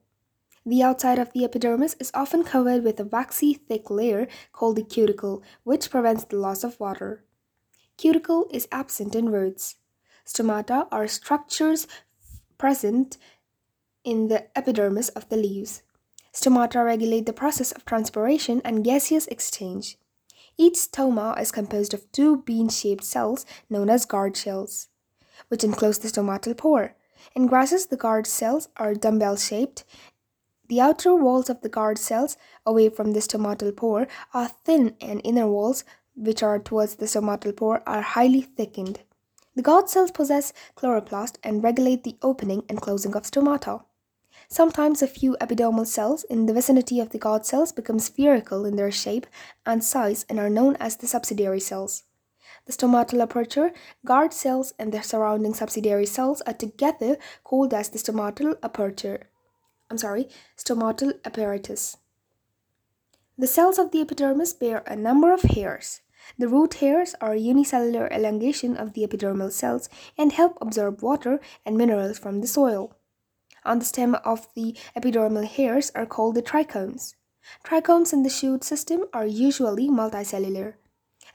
The 0.68 0.82
outside 0.82 1.20
of 1.20 1.32
the 1.32 1.44
epidermis 1.44 1.96
is 2.00 2.12
often 2.16 2.44
covered 2.44 2.84
with 2.84 3.00
a 3.00 3.06
waxy 3.06 3.54
thick 3.54 3.92
layer 3.92 4.28
called 4.52 4.78
the 4.78 4.84
cuticle, 4.84 5.44
which 5.64 5.92
prevents 5.92 6.24
the 6.24 6.38
loss 6.38 6.64
of 6.64 6.80
water. 6.80 7.24
Cuticle 7.98 8.48
is 8.50 8.68
absent 8.72 9.14
in 9.14 9.30
roots. 9.30 9.76
Stomata 10.26 10.88
are 10.92 11.08
structures 11.08 11.88
present 12.58 13.18
in 14.04 14.28
the 14.28 14.58
epidermis 14.58 15.10
of 15.10 15.30
the 15.30 15.38
leaves. 15.38 15.84
Stomata 16.34 16.84
regulate 16.84 17.28
the 17.28 17.34
process 17.34 17.72
of 17.72 17.86
transpiration 17.86 18.60
and 18.66 18.84
gaseous 18.84 19.28
exchange. 19.28 19.98
Each 20.58 20.76
stoma 20.76 21.40
is 21.40 21.52
composed 21.52 21.94
of 21.94 22.12
two 22.12 22.38
bean-shaped 22.38 23.04
cells 23.04 23.46
known 23.70 23.90
as 23.90 24.06
guard 24.06 24.36
cells, 24.36 24.88
which 25.50 25.64
enclose 25.64 26.00
the 26.00 26.08
stomatal 26.08 26.58
pore. 26.58 26.96
In 27.36 27.46
grasses, 27.46 27.88
the 27.88 27.98
guard 27.98 28.26
cells 28.26 28.70
are 28.78 28.96
dumbbell-shaped 28.96 29.84
the 30.68 30.82
outer 30.82 31.16
walls 31.16 31.50
of 31.50 31.62
the 31.62 31.70
guard 31.70 31.98
cells, 31.98 32.38
away 32.66 32.90
from 32.90 33.14
the 33.14 33.20
stomatal 33.20 33.76
pore, 33.76 34.08
are 34.34 34.48
thin 34.48 34.96
and 35.02 35.22
inner 35.24 35.48
walls, 35.48 35.84
which 36.16 36.42
are 36.42 36.60
towards 36.60 36.96
the 36.96 37.06
stomatal 37.06 37.56
pore, 37.56 37.84
are 37.88 38.02
highly 38.02 38.42
thickened. 38.42 39.02
The 39.56 39.62
guard 39.62 39.90
cells 39.90 40.12
possess 40.12 40.54
chloroplast 40.76 41.38
and 41.44 41.64
regulate 41.64 42.04
the 42.04 42.18
opening 42.22 42.64
and 42.68 42.82
closing 42.82 43.16
of 43.16 43.24
stomata. 43.24 43.84
Sometimes 44.50 45.02
a 45.02 45.08
few 45.08 45.38
epidermal 45.40 45.88
cells 45.88 46.24
in 46.26 46.46
the 46.46 46.54
vicinity 46.54 47.00
of 47.00 47.10
the 47.10 47.18
guard 47.18 47.46
cells 47.46 47.72
become 47.72 48.00
spherical 48.00 48.66
in 48.66 48.76
their 48.76 48.92
shape 48.92 49.26
and 49.66 49.84
size 49.84 50.26
and 50.30 50.40
are 50.40 50.50
known 50.50 50.76
as 50.76 50.98
the 50.98 51.08
subsidiary 51.08 51.60
cells. 51.60 52.04
The 52.66 52.74
stomatal 52.74 53.22
aperture, 53.22 53.72
guard 54.06 54.34
cells, 54.34 54.74
and 54.78 54.92
their 54.92 55.04
surrounding 55.04 55.54
subsidiary 55.54 56.06
cells 56.06 56.42
are 56.42 56.54
together 56.54 57.18
called 57.44 57.74
as 57.74 57.90
the 57.90 57.98
stomatal 57.98 58.58
aperture. 58.62 59.30
I'm 59.90 59.98
sorry, 59.98 60.28
stomatal 60.58 61.14
apparatus. 61.24 61.98
The 63.38 63.48
cells 63.48 63.78
of 63.78 63.92
the 63.92 64.02
epidermis 64.02 64.54
bear 64.54 64.84
a 64.88 64.96
number 64.96 65.34
of 65.34 65.42
hairs. 65.42 66.02
The 66.40 66.48
root 66.48 66.76
hairs 66.76 67.14
are 67.22 67.36
unicellular 67.36 68.08
elongation 68.12 68.78
of 68.78 68.94
the 68.94 69.06
epidermal 69.06 69.52
cells 69.52 69.90
and 70.18 70.32
help 70.32 70.58
absorb 70.60 71.02
water 71.02 71.40
and 71.66 71.78
minerals 71.78 72.18
from 72.18 72.42
the 72.42 72.48
soil. 72.48 72.96
On 73.64 73.80
the 73.80 73.86
stem 73.86 74.16
of 74.24 74.48
the 74.56 74.76
epidermal 74.96 75.46
hairs 75.46 75.92
are 75.94 76.06
called 76.06 76.36
the 76.36 76.42
trichomes. 76.42 77.14
Trichomes 77.64 78.14
in 78.14 78.24
the 78.24 78.30
shoot 78.30 78.64
system 78.64 79.06
are 79.14 79.26
usually 79.26 79.88
multicellular. 79.88 80.76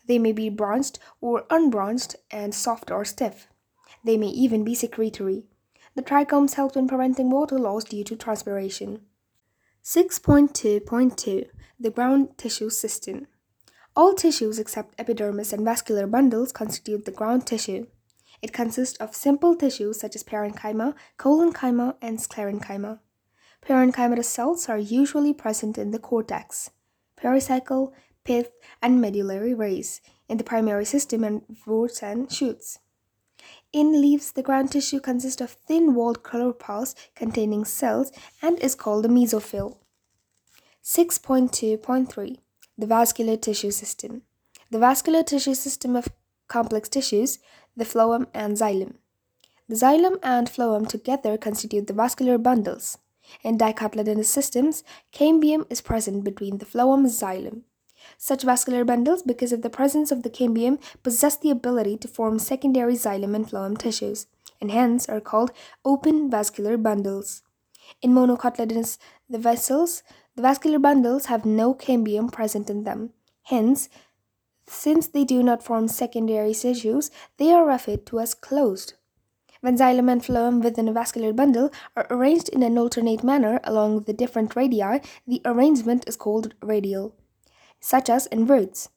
They 0.07 0.19
may 0.19 0.33
be 0.33 0.49
branched 0.49 0.99
or 1.21 1.45
unbranched 1.51 2.17
and 2.31 2.55
soft 2.55 2.91
or 2.91 3.05
stiff. 3.05 3.47
They 4.05 4.17
may 4.17 4.29
even 4.29 4.65
be 4.65 4.75
secretory. 4.75 5.50
The 6.01 6.07
trichomes 6.07 6.55
help 6.55 6.79
in 6.79 6.89
preventing 6.89 7.29
water 7.29 7.59
loss 7.59 7.85
due 7.85 8.05
to 8.05 8.17
transpiration. 8.17 9.03
6.2.2 9.85 11.45
The 11.79 11.91
ground 11.91 12.39
tissue 12.39 12.71
system. 12.71 13.27
All 13.95 14.15
tissues 14.15 14.59
except 14.59 14.99
epidermis 14.99 15.53
and 15.53 15.63
vascular 15.63 16.07
bundles 16.07 16.53
constitute 16.53 17.05
the 17.05 17.11
ground 17.11 17.47
tissue. 17.47 17.87
It 18.41 18.55
consists 18.55 18.97
of 18.97 19.15
simple 19.15 19.55
tissues 19.55 20.01
such 20.01 20.17
as 20.17 20.25
parenchyma, 20.25 20.95
collenchyma, 21.19 21.97
and 22.01 22.17
sclerenchyma. 22.19 23.01
Parenchymatous 23.61 24.25
cells 24.25 24.71
are 24.71 24.79
usually 24.79 25.35
present 25.35 25.77
in 25.77 25.91
the 25.91 25.99
cortex, 25.99 26.71
pericycle, 27.15 27.93
pith, 28.25 28.53
and 28.81 29.03
medullary 29.03 29.53
rays, 29.53 30.01
in 30.31 30.39
the 30.39 30.45
primary 30.45 30.87
system 30.87 31.23
and 31.23 31.43
roots 31.67 32.03
and 32.03 32.33
shoots. 32.33 32.79
In 33.73 34.01
leaves, 34.01 34.33
the 34.33 34.43
ground 34.43 34.73
tissue 34.73 34.99
consists 34.99 35.41
of 35.41 35.51
thin-walled 35.51 36.25
chloroplasts 36.25 36.97
containing 37.15 37.65
cells 37.65 38.11
and 38.43 38.59
is 38.59 38.75
called 38.75 39.05
the 39.05 39.09
mesophyll. 39.09 39.77
6.2.3 40.83 42.39
The 42.77 42.87
vascular 42.87 43.37
tissue 43.37 43.71
system. 43.71 44.23
The 44.71 44.81
vascular 44.81 45.23
tissue 45.23 45.55
system 45.55 45.95
of 45.95 46.09
complex 46.49 46.89
tissues, 46.89 47.39
the 47.77 47.85
phloem 47.85 48.27
and 48.35 48.57
xylem. 48.57 48.95
The 49.69 49.77
xylem 49.77 50.19
and 50.23 50.49
phloem 50.49 50.89
together 50.89 51.39
constitute 51.39 51.87
the 51.87 51.93
vascular 51.93 52.39
bundles. 52.39 52.99
In 53.45 53.57
dicotyledonous 53.57 54.25
systems, 54.25 54.83
cambium 55.13 55.65
is 55.71 55.81
present 55.81 56.25
between 56.25 56.59
the 56.59 56.67
phloem 56.67 57.05
and 57.05 57.07
xylem. 57.07 57.63
Such 58.19 58.43
vascular 58.43 58.85
bundles, 58.85 59.23
because 59.23 59.53
of 59.53 59.63
the 59.63 59.71
presence 59.71 60.11
of 60.11 60.23
the 60.23 60.31
cambium, 60.31 60.81
possess 61.03 61.37
the 61.37 61.51
ability 61.51 61.97
to 61.99 62.09
form 62.09 62.39
secondary 62.39 62.95
xylem 62.95 63.35
and 63.35 63.49
phloem 63.49 63.77
tissues, 63.79 64.27
and 64.61 64.71
hence 64.71 65.09
are 65.09 65.21
called 65.21 65.53
open 65.85 66.31
vascular 66.31 66.77
bundles. 66.77 67.43
In 68.03 68.13
monocotyledonous 68.13 68.99
the 69.29 69.39
vessels, 69.39 70.03
the 70.37 70.43
vascular 70.43 70.79
bundles 70.79 71.27
have 71.27 71.45
no 71.45 71.75
cambium 71.75 72.31
present 72.31 72.71
in 72.71 72.85
them. 72.85 73.11
Hence, 73.45 73.89
since 74.67 75.09
they 75.09 75.25
do 75.25 75.43
not 75.43 75.63
form 75.63 75.89
secondary 75.89 76.55
tissues, 76.55 77.11
they 77.39 77.53
are 77.53 77.67
referred 77.67 78.07
to 78.07 78.21
as 78.21 78.35
closed. 78.35 78.95
When 79.61 79.77
xylem 79.77 80.11
and 80.11 80.23
phloem 80.23 80.63
within 80.63 80.89
a 80.89 80.93
vascular 80.93 81.33
bundle 81.33 81.71
are 81.97 82.07
arranged 82.09 82.49
in 82.49 82.63
an 82.63 82.79
alternate 82.79 83.23
manner 83.23 83.61
along 83.65 84.05
the 84.05 84.13
different 84.13 84.57
radii, 84.57 85.01
the 85.27 85.43
arrangement 85.45 86.05
is 86.07 86.17
called 86.17 86.55
radial 86.63 87.15
such 87.81 88.09
as 88.09 88.27
in 88.27 88.47
roots. 88.47 88.89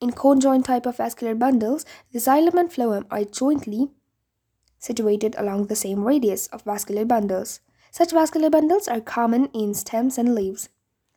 In 0.00 0.12
conjoint 0.12 0.66
type 0.66 0.86
of 0.86 0.96
vascular 0.96 1.34
bundles, 1.34 1.84
the 2.12 2.18
xylem 2.18 2.54
and 2.54 2.70
phloem 2.70 3.06
are 3.10 3.24
jointly 3.24 3.90
situated 4.78 5.34
along 5.38 5.66
the 5.66 5.76
same 5.76 6.04
radius 6.04 6.46
of 6.48 6.62
vascular 6.62 7.04
bundles. 7.04 7.60
Such 7.90 8.12
vascular 8.12 8.50
bundles 8.50 8.88
are 8.88 9.00
common 9.00 9.46
in 9.54 9.72
stems 9.74 10.18
and 10.18 10.34
leaves. 10.34 10.68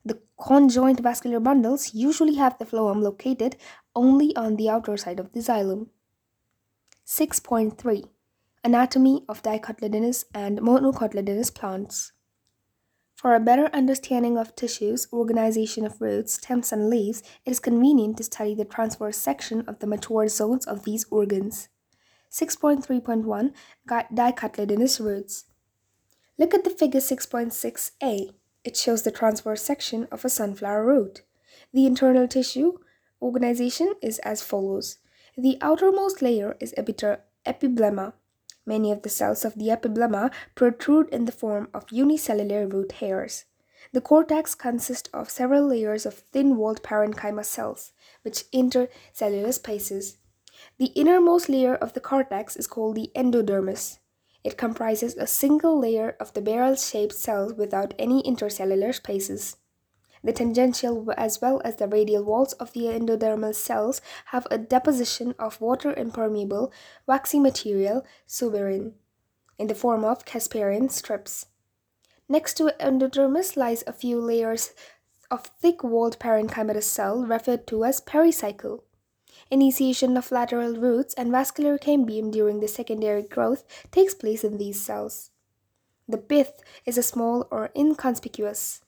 The 0.05 0.19
conjoint 0.39 1.01
vascular 1.01 1.39
bundles 1.39 1.93
usually 1.93 2.35
have 2.35 2.57
the 2.57 2.65
phloem 2.65 3.01
located 3.01 3.57
only 3.95 4.35
on 4.35 4.55
the 4.55 4.69
outer 4.69 4.95
side 4.95 5.19
of 5.19 5.33
the 5.33 5.39
xylem. 5.39 5.87
6.3 7.05 8.07
Anatomy 8.63 9.23
of 9.27 9.43
dicotyledonous 9.43 10.25
and 10.33 10.59
monocotyledonous 10.59 11.53
plants. 11.53 12.13
For 13.19 13.35
a 13.35 13.39
better 13.41 13.69
understanding 13.73 14.37
of 14.37 14.55
tissues, 14.55 15.09
organization 15.11 15.85
of 15.85 15.99
roots, 15.99 16.35
stems, 16.35 16.71
and 16.71 16.89
leaves, 16.89 17.21
it 17.43 17.51
is 17.51 17.59
convenient 17.59 18.15
to 18.15 18.23
study 18.23 18.55
the 18.55 18.63
transverse 18.63 19.17
section 19.17 19.65
of 19.67 19.79
the 19.79 19.87
mature 19.87 20.29
zones 20.29 20.65
of 20.65 20.85
these 20.85 21.05
organs. 21.11 21.67
6.3.1 22.31 23.51
Dicotyledonous 23.85 25.01
roots. 25.01 25.47
Look 26.37 26.53
at 26.53 26.63
the 26.63 26.69
figure 26.69 27.01
6.6a. 27.01 28.29
It 28.63 28.77
shows 28.77 29.03
the 29.03 29.11
transverse 29.11 29.63
section 29.63 30.07
of 30.13 30.23
a 30.23 30.29
sunflower 30.29 30.85
root. 30.85 31.23
The 31.73 31.85
internal 31.85 32.25
tissue 32.25 32.77
organization 33.21 33.95
is 34.01 34.19
as 34.19 34.41
follows. 34.41 34.99
The 35.37 35.57
outermost 35.59 36.21
layer 36.21 36.55
is 36.61 36.73
epiblema. 36.77 38.13
Many 38.69 38.91
of 38.91 39.01
the 39.01 39.09
cells 39.09 39.45
of 39.45 39.55
the 39.55 39.69
epiblema 39.69 40.31
protrude 40.53 41.09
in 41.09 41.25
the 41.25 41.31
form 41.31 41.69
of 41.73 41.91
unicellular 41.91 42.67
root 42.67 42.91
hairs. 43.01 43.45
The 43.93 43.99
cortex 43.99 44.53
consists 44.53 45.09
of 45.11 45.31
several 45.31 45.65
layers 45.65 46.05
of 46.05 46.21
thin-walled 46.31 46.83
parenchyma 46.83 47.45
cells, 47.45 47.93
which 48.21 48.43
enter 48.53 48.87
cellular 49.11 49.53
spaces. 49.53 50.17
The 50.77 50.91
innermost 50.93 51.49
layer 51.49 51.73
of 51.73 51.93
the 51.93 51.99
cortex 51.99 52.55
is 52.55 52.67
called 52.67 52.95
the 52.95 53.09
endodermis. 53.15 53.97
It 54.43 54.55
comprises 54.55 55.15
a 55.17 55.25
single 55.25 55.79
layer 55.79 56.15
of 56.19 56.33
the 56.33 56.41
barrel-shaped 56.41 57.15
cells 57.15 57.53
without 57.53 57.95
any 57.97 58.21
intercellular 58.21 58.93
spaces. 58.93 59.57
The 60.23 60.33
tangential 60.33 61.11
as 61.15 61.41
well 61.41 61.61
as 61.63 61.77
the 61.77 61.87
radial 61.87 62.23
walls 62.23 62.53
of 62.53 62.73
the 62.73 62.87
endodermal 62.87 63.55
cells 63.55 64.01
have 64.27 64.45
a 64.51 64.57
deposition 64.57 65.33
of 65.39 65.61
water-impermeable 65.61 66.73
waxy 67.07 67.39
material 67.39 68.05
suberin 68.27 68.93
in 69.57 69.67
the 69.67 69.75
form 69.75 70.03
of 70.03 70.25
Casparian 70.25 70.91
strips. 70.91 71.45
Next 72.27 72.55
to 72.55 72.75
endodermis 72.79 73.55
lies 73.55 73.83
a 73.87 73.93
few 73.93 74.19
layers 74.19 74.71
of 75.31 75.47
thick-walled 75.61 76.19
parenchymatous 76.19 76.83
cell 76.83 77.23
referred 77.23 77.65
to 77.67 77.85
as 77.85 78.01
pericycle. 78.01 78.83
Initiation 79.49 80.17
of 80.17 80.31
lateral 80.31 80.75
roots 80.75 81.13
and 81.13 81.31
vascular 81.31 81.77
cambium 81.77 82.31
during 82.31 82.59
the 82.59 82.67
secondary 82.67 83.23
growth 83.23 83.63
takes 83.91 84.13
place 84.13 84.43
in 84.43 84.57
these 84.57 84.81
cells. 84.81 85.31
The 86.07 86.17
pith 86.17 86.61
is 86.85 86.97
a 86.97 87.03
small 87.03 87.47
or 87.49 87.69
inconspicuous 87.75 88.81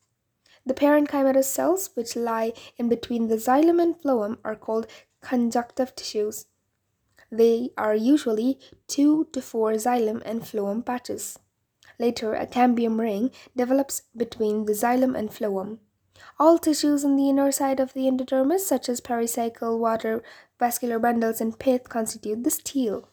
the 0.65 0.73
parenchymatous 0.73 1.45
cells, 1.45 1.89
which 1.95 2.15
lie 2.15 2.53
in 2.77 2.89
between 2.89 3.27
the 3.27 3.35
xylem 3.35 3.81
and 3.81 3.95
phloem, 4.01 4.37
are 4.43 4.55
called 4.55 4.87
conjunctive 5.21 5.95
tissues. 5.95 6.45
They 7.31 7.71
are 7.77 7.95
usually 7.95 8.59
two 8.87 9.27
to 9.31 9.41
four 9.41 9.73
xylem 9.73 10.21
and 10.25 10.41
phloem 10.41 10.85
patches. 10.85 11.39
Later, 11.97 12.33
a 12.33 12.45
cambium 12.45 12.99
ring 12.99 13.31
develops 13.55 14.01
between 14.15 14.65
the 14.65 14.73
xylem 14.73 15.17
and 15.17 15.29
phloem. 15.29 15.79
All 16.39 16.57
tissues 16.57 17.05
on 17.05 17.15
the 17.15 17.29
inner 17.29 17.51
side 17.51 17.79
of 17.79 17.93
the 17.93 18.07
endodermis, 18.07 18.65
such 18.65 18.89
as 18.89 19.01
pericycle, 19.01 19.79
water, 19.79 20.23
vascular 20.59 20.99
bundles, 20.99 21.41
and 21.41 21.57
pith, 21.57 21.89
constitute 21.89 22.43
the 22.43 22.51
stele. 22.51 23.07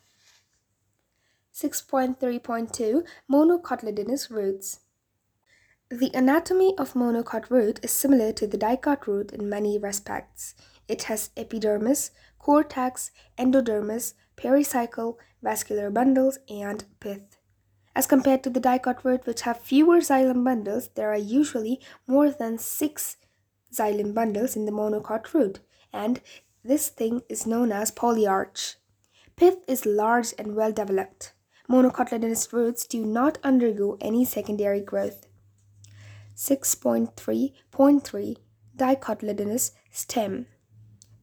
6.3.2 1.54 3.06
Monocotyledonous 3.30 4.30
roots. 4.30 4.80
The 5.90 6.10
anatomy 6.12 6.76
of 6.76 6.92
monocot 6.92 7.48
root 7.48 7.80
is 7.82 7.92
similar 7.92 8.30
to 8.34 8.46
the 8.46 8.58
dicot 8.58 9.06
root 9.06 9.32
in 9.32 9.48
many 9.48 9.78
respects. 9.78 10.54
It 10.86 11.04
has 11.04 11.30
epidermis, 11.34 12.10
cortex, 12.38 13.10
endodermis, 13.38 14.12
pericycle, 14.36 15.16
vascular 15.42 15.88
bundles, 15.88 16.40
and 16.46 16.84
pith. 17.00 17.38
As 17.96 18.06
compared 18.06 18.44
to 18.44 18.50
the 18.50 18.60
dicot 18.60 19.02
root, 19.02 19.24
which 19.24 19.40
have 19.40 19.62
fewer 19.62 20.00
xylem 20.00 20.44
bundles, 20.44 20.90
there 20.94 21.10
are 21.10 21.16
usually 21.16 21.80
more 22.06 22.30
than 22.30 22.58
six 22.58 23.16
xylem 23.72 24.12
bundles 24.12 24.56
in 24.56 24.66
the 24.66 24.72
monocot 24.72 25.32
root, 25.32 25.60
and 25.90 26.20
this 26.62 26.90
thing 26.90 27.22
is 27.30 27.46
known 27.46 27.72
as 27.72 27.90
polyarch. 27.90 28.74
Pith 29.36 29.64
is 29.66 29.86
large 29.86 30.34
and 30.38 30.54
well 30.54 30.70
developed. 30.70 31.32
Monocotyledonous 31.66 32.52
roots 32.52 32.86
do 32.86 33.06
not 33.06 33.38
undergo 33.42 33.96
any 34.02 34.26
secondary 34.26 34.82
growth. 34.82 35.27
6.3.3 36.38 38.36
Dicotyledonous 38.76 39.72
stem. 39.90 40.46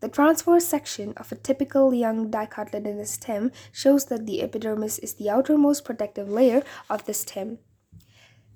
The 0.02 0.10
transverse 0.10 0.68
section 0.68 1.14
of 1.16 1.32
a 1.32 1.36
typical 1.36 1.94
young 1.94 2.30
dicotyledonous 2.30 3.08
stem 3.08 3.54
shows 3.72 4.06
that 4.06 4.26
the 4.26 4.42
epidermis 4.42 5.00
is 5.00 5.14
the 5.14 5.30
outermost 5.30 5.86
protective 5.86 6.28
layer 6.28 6.64
of 6.90 7.06
the 7.06 7.14
stem. 7.14 7.60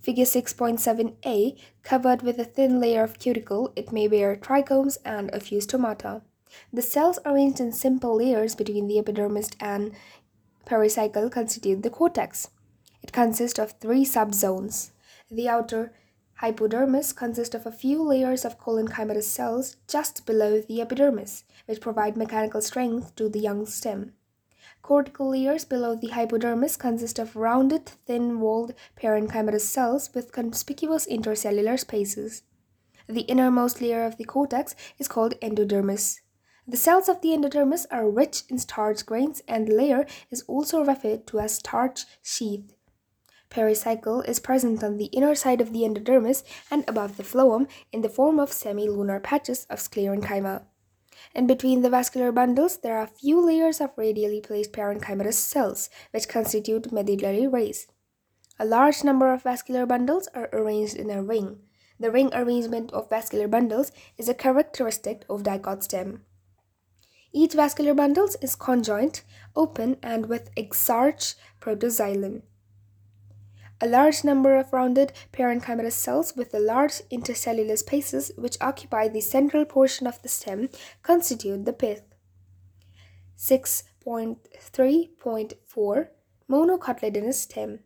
Figure 0.02 0.26
6.7a, 0.26 1.58
covered 1.82 2.24
with 2.24 2.38
a 2.38 2.44
thin 2.44 2.82
layer 2.82 3.04
of 3.04 3.20
cuticle, 3.20 3.72
it 3.78 3.94
may 3.94 4.10
bear 4.10 4.36
trichomes 4.36 4.98
and 5.06 5.30
a 5.32 5.40
few 5.40 5.60
stomata. 5.60 6.24
The 6.74 6.82
cells 6.82 7.20
arranged 7.26 7.62
in 7.62 7.72
simple 7.72 8.18
layers 8.18 8.54
between 8.56 8.88
the 8.88 9.00
epidermis 9.00 9.52
and 9.62 9.94
pericycle 10.66 11.32
constitute 11.32 11.84
the 11.84 11.90
cortex. 11.90 12.50
It 13.02 13.14
consists 13.14 13.60
of 13.60 13.80
three 13.80 14.04
subzones. 14.04 14.92
The 15.32 15.48
outer 15.48 15.94
Hypodermis 16.40 17.12
consists 17.12 17.54
of 17.54 17.66
a 17.66 17.72
few 17.72 18.02
layers 18.02 18.46
of 18.46 18.58
collenchymatous 18.58 19.24
cells 19.24 19.76
just 19.90 20.26
below 20.26 20.62
the 20.62 20.80
epidermis, 20.80 21.44
which 21.66 21.82
provide 21.82 22.16
mechanical 22.16 22.62
strength 22.62 23.14
to 23.16 23.28
the 23.28 23.42
young 23.42 23.66
stem. 23.66 24.14
Cortical 24.82 25.32
layers 25.32 25.66
below 25.66 25.96
the 25.96 26.08
hypodermis 26.08 26.78
consist 26.78 27.20
of 27.20 27.36
rounded, 27.36 27.88
thin-walled 28.06 28.74
parenchymatous 28.98 29.68
cells 29.68 30.12
with 30.16 30.32
conspicuous 30.32 31.06
intercellular 31.08 31.78
spaces. 31.78 32.44
The 33.08 33.24
innermost 33.24 33.82
layer 33.82 34.06
of 34.06 34.16
the 34.16 34.24
cortex 34.24 34.76
is 34.98 35.10
called 35.10 35.34
endodermis. 35.42 36.22
The 36.66 36.78
cells 36.78 37.10
of 37.10 37.20
the 37.20 37.34
endodermis 37.34 37.86
are 37.92 38.10
rich 38.10 38.44
in 38.48 38.60
starch 38.60 39.06
grains 39.06 39.42
and 39.46 39.68
the 39.68 39.74
layer 39.76 40.06
is 40.32 40.44
also 40.44 40.86
referred 40.86 41.28
to 41.28 41.42
as 41.42 41.56
starch 41.56 42.06
sheath. 42.22 42.76
Pericycle 43.50 44.28
is 44.28 44.40
present 44.40 44.84
on 44.84 44.98
the 44.98 45.06
inner 45.06 45.34
side 45.34 45.60
of 45.60 45.74
the 45.74 45.84
endodermis 45.84 46.44
and 46.70 46.84
above 46.88 47.18
the 47.18 47.24
phloem 47.24 47.68
in 47.92 48.02
the 48.02 48.10
form 48.10 48.40
of 48.40 48.52
semilunar 48.52 49.22
patches 49.24 49.66
of 49.72 49.80
sclerenchyma. 49.80 50.64
And 51.34 51.48
between 51.48 51.82
the 51.82 51.90
vascular 51.90 52.32
bundles, 52.32 52.78
there 52.78 52.98
are 52.98 53.08
few 53.08 53.44
layers 53.44 53.82
of 53.82 53.92
radially 53.98 54.40
placed 54.40 54.72
parenchymatous 54.72 55.34
cells, 55.34 55.90
which 56.12 56.30
constitute 56.30 56.92
medullary 56.92 57.48
rays. 57.48 57.88
A 58.60 58.66
large 58.66 59.04
number 59.04 59.34
of 59.34 59.44
vascular 59.44 59.86
bundles 59.88 60.28
are 60.36 60.50
arranged 60.54 60.96
in 60.96 61.10
a 61.10 61.24
ring. 61.24 61.60
The 62.00 62.12
ring 62.12 62.30
arrangement 62.34 62.92
of 62.94 63.10
vascular 63.10 63.48
bundles 63.48 63.92
is 64.18 64.30
a 64.30 64.34
characteristic 64.34 65.26
of 65.28 65.44
dicot 65.44 65.84
stem. 65.84 66.24
Each 67.34 67.54
vascular 67.54 67.94
bundle 67.94 68.30
is 68.42 68.56
conjoint, 68.56 69.24
open, 69.56 69.98
and 70.04 70.28
with 70.28 70.50
exarch 70.56 71.36
protoxylem 71.60 72.44
a 73.82 73.88
large 73.88 74.24
number 74.24 74.56
of 74.58 74.74
rounded 74.74 75.14
parenchymatous 75.32 75.94
cells 75.94 76.36
with 76.36 76.52
the 76.52 76.60
large 76.60 77.02
intercellular 77.12 77.78
spaces 77.78 78.32
which 78.38 78.58
occupy 78.62 79.08
the 79.08 79.22
central 79.22 79.66
portion 79.66 80.08
of 80.08 80.22
the 80.22 80.30
stem 80.30 80.70
constitute 81.02 81.66
the 81.66 81.74
pith. 81.74 82.04
6.3.4 83.38 86.08
Monocotyledonous 86.50 87.36
stem 87.36 87.80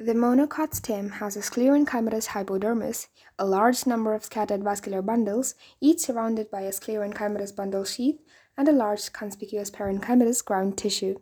the 0.00 0.12
monocot 0.12 0.74
stem 0.74 1.10
has 1.10 1.36
a 1.36 1.40
sclerenchymatous 1.40 2.26
hypodermis, 2.26 3.08
a 3.36 3.44
large 3.44 3.84
number 3.84 4.14
of 4.14 4.24
scattered 4.24 4.62
vascular 4.62 5.02
bundles, 5.02 5.56
each 5.80 5.98
surrounded 5.98 6.52
by 6.52 6.60
a 6.60 6.70
sclerenchymatous 6.70 7.56
bundle 7.56 7.82
sheath, 7.82 8.20
and 8.56 8.68
a 8.68 8.72
large 8.72 9.12
conspicuous 9.12 9.72
parenchymatous 9.72 10.44
ground 10.44 10.78
tissue. 10.78 11.18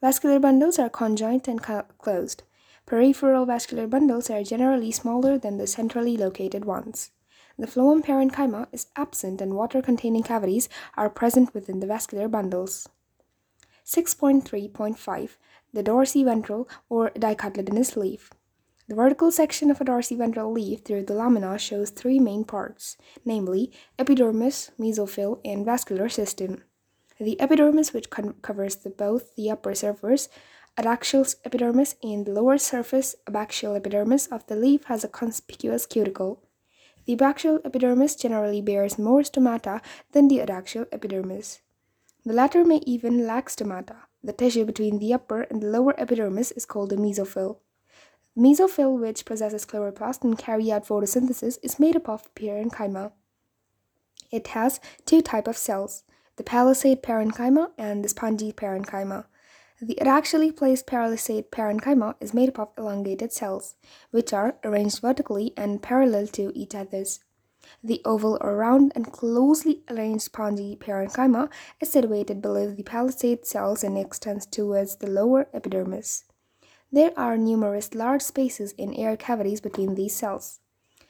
Vascular 0.00 0.40
bundles 0.40 0.78
are 0.78 0.88
conjoint 0.88 1.48
and 1.48 1.62
closed. 1.62 2.44
Peripheral 2.88 3.44
vascular 3.44 3.86
bundles 3.86 4.30
are 4.30 4.42
generally 4.42 4.90
smaller 4.90 5.36
than 5.36 5.58
the 5.58 5.66
centrally 5.66 6.16
located 6.16 6.64
ones. 6.64 7.10
The 7.58 7.66
phloem 7.66 8.02
parenchyma 8.02 8.66
is 8.72 8.86
absent 8.96 9.42
and 9.42 9.52
water-containing 9.52 10.22
cavities 10.22 10.70
are 10.96 11.10
present 11.10 11.52
within 11.52 11.80
the 11.80 11.86
vascular 11.86 12.28
bundles. 12.28 12.88
6.3.5 13.84 15.36
The 15.74 15.82
dorsiventral 15.82 16.66
or 16.88 17.10
dicotyledonous 17.10 17.94
leaf. 17.94 18.30
The 18.88 18.94
vertical 18.94 19.30
section 19.30 19.70
of 19.70 19.82
a 19.82 19.84
dorsiventral 19.84 20.50
leaf 20.50 20.82
through 20.82 21.04
the 21.04 21.14
lamina 21.14 21.58
shows 21.58 21.90
three 21.90 22.18
main 22.18 22.44
parts, 22.44 22.96
namely 23.22 23.70
epidermis, 23.98 24.70
mesophyll, 24.80 25.42
and 25.44 25.62
vascular 25.62 26.08
system. 26.08 26.62
The 27.20 27.38
epidermis, 27.38 27.92
which 27.92 28.08
covers 28.08 28.76
the, 28.76 28.88
both 28.88 29.34
the 29.34 29.50
upper 29.50 29.74
surface 29.74 30.30
adaxial 30.78 31.34
epidermis 31.44 31.96
and 32.04 32.24
the 32.24 32.30
lower 32.30 32.56
surface 32.56 33.16
abaxial 33.26 33.76
epidermis 33.76 34.28
of 34.28 34.46
the 34.46 34.54
leaf 34.54 34.84
has 34.84 35.02
a 35.02 35.08
conspicuous 35.08 35.86
cuticle. 35.86 36.40
The 37.04 37.16
abaxial 37.16 37.60
epidermis 37.64 38.14
generally 38.14 38.60
bears 38.60 38.98
more 38.98 39.22
stomata 39.22 39.80
than 40.12 40.28
the 40.28 40.38
adaxial 40.38 40.86
epidermis. 40.92 41.60
The 42.24 42.32
latter 42.32 42.64
may 42.64 42.76
even 42.86 43.26
lack 43.26 43.48
stomata. 43.48 43.96
The 44.22 44.32
tissue 44.32 44.64
between 44.64 44.98
the 44.98 45.12
upper 45.14 45.42
and 45.42 45.60
the 45.60 45.66
lower 45.66 45.98
epidermis 45.98 46.52
is 46.52 46.64
called 46.64 46.90
the 46.90 46.96
mesophyll. 46.96 47.58
The 48.36 48.42
mesophyll, 48.42 49.00
which 49.00 49.24
possesses 49.24 49.66
chloroplast 49.66 50.22
and 50.22 50.38
carry 50.38 50.70
out 50.70 50.86
photosynthesis, 50.86 51.58
is 51.62 51.80
made 51.80 51.96
up 51.96 52.08
of 52.08 52.32
parenchyma. 52.34 53.12
It 54.30 54.48
has 54.48 54.78
two 55.06 55.22
types 55.22 55.48
of 55.48 55.56
cells, 55.56 56.04
the 56.36 56.44
palisade 56.44 57.02
parenchyma 57.02 57.70
and 57.76 58.04
the 58.04 58.08
spongy 58.08 58.52
parenchyma. 58.52 59.24
The 59.80 59.94
axially 60.00 60.50
placed 60.56 60.88
palisade 60.88 61.52
parenchyma 61.52 62.16
is 62.20 62.34
made 62.34 62.48
up 62.48 62.58
of 62.58 62.68
elongated 62.76 63.32
cells, 63.32 63.76
which 64.10 64.32
are 64.32 64.56
arranged 64.64 64.98
vertically 65.00 65.52
and 65.56 65.80
parallel 65.80 66.26
to 66.28 66.50
each 66.52 66.74
other. 66.74 67.04
The 67.84 68.02
oval 68.04 68.38
or 68.40 68.56
round 68.56 68.90
and 68.96 69.12
closely 69.12 69.84
arranged 69.88 70.24
spongy 70.24 70.74
parenchyma 70.74 71.48
is 71.80 71.92
situated 71.92 72.42
below 72.42 72.72
the 72.72 72.82
palisade 72.82 73.46
cells 73.46 73.84
and 73.84 73.96
extends 73.96 74.46
towards 74.46 74.96
the 74.96 75.08
lower 75.08 75.48
epidermis. 75.54 76.24
There 76.90 77.12
are 77.16 77.38
numerous 77.38 77.94
large 77.94 78.22
spaces 78.22 78.72
in 78.72 78.92
air 78.94 79.16
cavities 79.16 79.60
between 79.60 79.94
these 79.94 80.14
cells. 80.16 80.58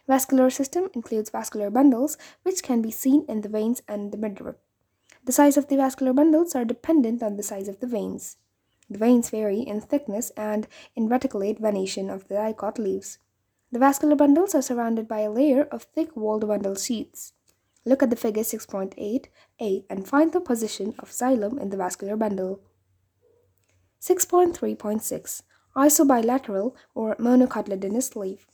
Vascular 0.07 0.51
system 0.51 0.91
includes 0.93 1.31
vascular 1.31 1.71
bundles, 1.71 2.19
which 2.43 2.63
can 2.63 2.83
be 2.83 2.91
seen 2.91 3.25
in 3.31 3.41
the 3.41 3.49
veins 3.49 3.81
and 3.89 4.13
the 4.13 4.19
midrib. 4.19 4.57
The 5.25 5.33
size 5.33 5.57
of 5.57 5.69
the 5.69 5.77
vascular 5.77 6.13
bundles 6.13 6.55
are 6.55 6.67
dependent 6.67 7.23
on 7.23 7.37
the 7.37 7.43
size 7.43 7.69
of 7.69 7.81
the 7.81 7.87
veins. 7.87 8.37
The 8.91 8.99
veins 8.99 9.31
vary 9.31 9.61
in 9.61 9.81
thickness 9.81 10.31
and 10.37 10.67
in 10.97 11.09
reticulate 11.09 11.59
venation 11.59 12.09
of 12.09 12.29
the 12.29 12.35
dicot 12.37 12.79
leaves. 12.79 13.19
The 13.71 13.79
vascular 13.79 14.17
bundles 14.17 14.55
are 14.55 14.63
surrounded 14.63 15.07
by 15.07 15.21
a 15.21 15.31
layer 15.31 15.65
of 15.65 15.83
thick 15.83 16.17
walled 16.17 16.49
bundle 16.49 16.75
sheaths. 16.75 17.35
Look 17.85 18.03
at 18.03 18.11
the 18.11 18.17
figure 18.17 18.43
6.8a 18.43 19.85
and 19.91 20.09
find 20.09 20.33
the 20.33 20.41
position 20.41 20.95
of 20.99 21.11
xylem 21.11 21.61
in 21.61 21.71
the 21.71 21.77
vascular 21.77 22.17
bundle. 22.17 22.61
6.3.6 24.01 25.43
Isobilateral 25.77 26.75
or 26.95 27.15
monocotyledonous 27.17 28.17
leaf. 28.17 28.47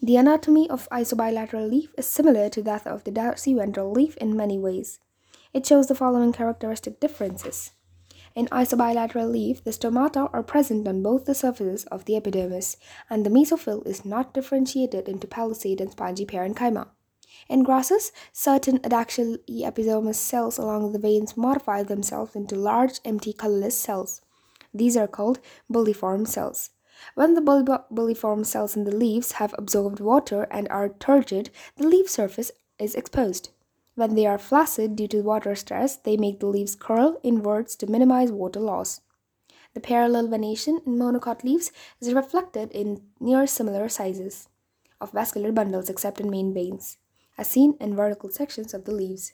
The 0.00 0.16
anatomy 0.16 0.70
of 0.70 0.88
isobilateral 0.90 1.68
leaf 1.68 1.92
is 1.98 2.06
similar 2.06 2.48
to 2.50 2.62
that 2.62 2.86
of 2.86 3.04
the 3.04 3.10
dorsiventral 3.10 3.94
leaf 3.94 4.16
in 4.16 4.36
many 4.36 4.58
ways. 4.58 5.00
It 5.52 5.66
shows 5.66 5.88
the 5.88 5.94
following 5.94 6.32
characteristic 6.32 7.00
differences. 7.00 7.72
In 8.38 8.46
isobilateral 8.52 9.32
leaf, 9.32 9.64
the 9.64 9.72
stomata 9.72 10.30
are 10.32 10.44
present 10.44 10.86
on 10.86 11.02
both 11.02 11.24
the 11.24 11.34
surfaces 11.34 11.84
of 11.86 12.04
the 12.04 12.14
epidermis, 12.14 12.76
and 13.10 13.26
the 13.26 13.30
mesophyll 13.30 13.84
is 13.84 14.04
not 14.04 14.32
differentiated 14.32 15.08
into 15.08 15.26
palisade 15.26 15.80
and 15.80 15.90
spongy 15.90 16.24
parenchyma. 16.24 16.86
In 17.48 17.64
grasses, 17.64 18.12
certain 18.32 18.78
adaxial 18.78 19.40
epidermis 19.48 20.20
cells 20.20 20.56
along 20.56 20.92
the 20.92 21.00
veins 21.00 21.36
modify 21.36 21.82
themselves 21.82 22.36
into 22.36 22.54
large, 22.54 23.00
empty, 23.04 23.32
colorless 23.32 23.76
cells. 23.76 24.20
These 24.72 24.96
are 24.96 25.08
called 25.08 25.40
bulliform 25.68 26.28
cells. 26.28 26.70
When 27.16 27.34
the 27.34 27.40
bulliform 27.40 28.46
cells 28.46 28.76
in 28.76 28.84
the 28.84 28.94
leaves 28.94 29.32
have 29.32 29.52
absorbed 29.58 29.98
water 29.98 30.46
and 30.48 30.68
are 30.68 30.90
turgid, 30.90 31.50
the 31.76 31.88
leaf 31.88 32.08
surface 32.08 32.52
is 32.78 32.94
exposed. 32.94 33.48
When 33.98 34.14
they 34.14 34.26
are 34.26 34.38
flaccid 34.38 34.94
due 34.94 35.08
to 35.08 35.22
water 35.22 35.56
stress, 35.56 35.96
they 35.96 36.16
make 36.16 36.38
the 36.38 36.46
leaves 36.46 36.76
curl 36.76 37.18
inwards 37.24 37.74
to 37.74 37.90
minimize 37.90 38.30
water 38.30 38.60
loss. 38.60 39.00
The 39.74 39.80
parallel 39.80 40.28
venation 40.28 40.80
in 40.86 40.96
monocot 40.96 41.42
leaves 41.42 41.72
is 42.00 42.14
reflected 42.14 42.70
in 42.70 43.02
near 43.18 43.44
similar 43.48 43.88
sizes 43.88 44.48
of 45.00 45.10
vascular 45.10 45.50
bundles 45.50 45.90
except 45.90 46.20
in 46.20 46.30
main 46.30 46.54
veins, 46.54 46.98
as 47.36 47.48
seen 47.48 47.76
in 47.80 47.96
vertical 47.96 48.30
sections 48.30 48.72
of 48.72 48.84
the 48.84 48.94
leaves. 48.94 49.32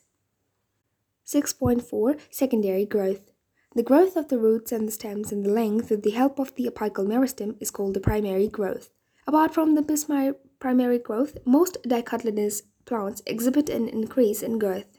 6.4 1.27 2.19
Secondary 2.31 2.87
growth. 2.87 3.33
The 3.75 3.83
growth 3.83 4.17
of 4.17 4.29
the 4.29 4.39
roots 4.39 4.73
and 4.73 4.89
the 4.89 4.93
stems 4.93 5.31
and 5.31 5.45
the 5.45 5.51
length 5.51 5.91
with 5.91 6.05
the 6.05 6.13
help 6.13 6.39
of 6.39 6.55
the 6.55 6.71
apical 6.71 7.07
meristem 7.07 7.57
is 7.61 7.71
called 7.71 7.93
the 7.93 8.01
primary 8.01 8.49
growth. 8.49 8.89
Apart 9.27 9.53
from 9.53 9.75
the 9.75 10.35
primary 10.59 10.99
growth, 10.99 11.37
most 11.45 11.77
dicotyledonous 11.87 12.63
plants 12.85 13.23
exhibit 13.27 13.69
an 13.69 13.89
increase 13.89 14.43
in 14.43 14.59
growth. 14.59 14.99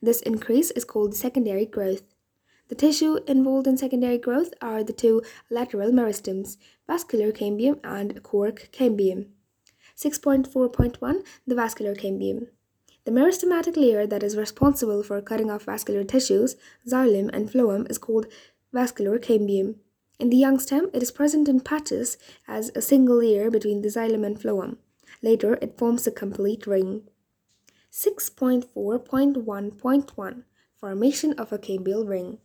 This 0.00 0.20
increase 0.20 0.70
is 0.72 0.84
called 0.84 1.14
secondary 1.14 1.66
growth. 1.66 2.02
The 2.68 2.74
tissue 2.74 3.18
involved 3.26 3.66
in 3.66 3.76
secondary 3.76 4.18
growth 4.18 4.54
are 4.60 4.82
the 4.82 4.92
two 4.92 5.22
lateral 5.50 5.90
meristems, 5.90 6.56
vascular 6.86 7.32
cambium 7.32 7.78
and 7.84 8.22
cork 8.22 8.68
cambium. 8.72 9.28
6.4.1 9.96 11.24
The 11.46 11.54
vascular 11.54 11.94
cambium. 11.94 12.48
The 13.04 13.10
meristematic 13.10 13.76
layer 13.76 14.06
that 14.06 14.22
is 14.22 14.36
responsible 14.36 15.02
for 15.02 15.20
cutting 15.20 15.50
off 15.50 15.64
vascular 15.64 16.04
tissues, 16.04 16.56
xylem 16.88 17.28
and 17.32 17.50
phloem, 17.50 17.88
is 17.90 17.98
called 17.98 18.26
vascular 18.72 19.18
cambium. 19.18 19.76
In 20.18 20.30
the 20.30 20.36
young 20.36 20.58
stem, 20.58 20.88
it 20.94 21.02
is 21.02 21.10
present 21.10 21.48
in 21.48 21.60
patches 21.60 22.16
as 22.48 22.70
a 22.74 22.80
single 22.80 23.18
layer 23.18 23.50
between 23.50 23.82
the 23.82 23.88
xylem 23.88 24.24
and 24.24 24.38
phloem. 24.40 24.78
Later, 25.22 25.58
it 25.60 25.76
forms 25.76 26.06
a 26.06 26.10
complete 26.10 26.66
ring. 26.66 27.08
6.4.1.1 27.94 30.42
Formation 30.74 31.32
of 31.34 31.52
a 31.52 31.58
cambial 31.58 32.04
ring. 32.04 32.38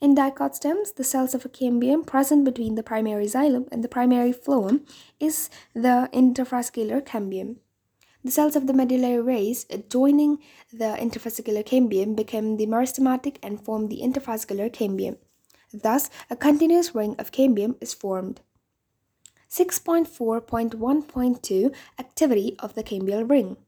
In 0.00 0.14
dicot 0.14 0.56
stems, 0.56 0.92
the 0.92 1.04
cells 1.04 1.34
of 1.34 1.44
a 1.44 1.50
cambium 1.50 2.06
present 2.06 2.46
between 2.46 2.76
the 2.76 2.82
primary 2.82 3.26
xylem 3.26 3.68
and 3.70 3.84
the 3.84 3.88
primary 3.88 4.32
phloem 4.32 4.88
is 5.20 5.50
the 5.74 6.08
interfascicular 6.14 7.04
cambium. 7.04 7.56
The 8.24 8.30
cells 8.30 8.56
of 8.56 8.66
the 8.66 8.72
medullary 8.72 9.20
rays 9.20 9.66
adjoining 9.68 10.38
the 10.72 10.96
interfascicular 10.98 11.62
cambium 11.62 12.16
become 12.16 12.56
the 12.56 12.66
meristematic 12.66 13.36
and 13.42 13.62
form 13.62 13.88
the 13.88 14.00
interfascicular 14.00 14.72
cambium. 14.72 15.18
Thus, 15.74 16.08
a 16.30 16.36
continuous 16.36 16.94
ring 16.94 17.16
of 17.18 17.32
cambium 17.32 17.76
is 17.82 17.92
formed. 17.92 18.40
6.4.1.2 19.50 21.74
Activity 21.98 22.56
of 22.60 22.74
the 22.74 22.82
cambial 22.82 23.24
ring. 23.24 23.58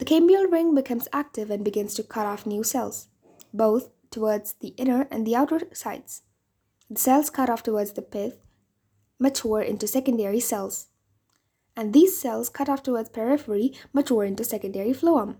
The 0.00 0.06
cambial 0.06 0.46
ring 0.46 0.74
becomes 0.74 1.08
active 1.12 1.50
and 1.50 1.62
begins 1.62 1.92
to 1.96 2.02
cut 2.02 2.24
off 2.24 2.46
new 2.46 2.64
cells, 2.64 3.08
both 3.52 3.90
towards 4.10 4.54
the 4.54 4.68
inner 4.78 5.06
and 5.10 5.26
the 5.26 5.36
outer 5.36 5.60
sides. 5.74 6.22
The 6.88 6.98
cells 6.98 7.28
cut 7.28 7.50
off 7.50 7.62
towards 7.62 7.92
the 7.92 8.00
pith 8.00 8.38
mature 9.18 9.60
into 9.60 9.86
secondary 9.86 10.40
cells, 10.40 10.86
and 11.76 11.92
these 11.92 12.18
cells 12.18 12.48
cut 12.48 12.70
off 12.70 12.82
towards 12.82 13.10
periphery 13.10 13.74
mature 13.92 14.24
into 14.24 14.42
secondary 14.42 14.94
phloem. 14.94 15.36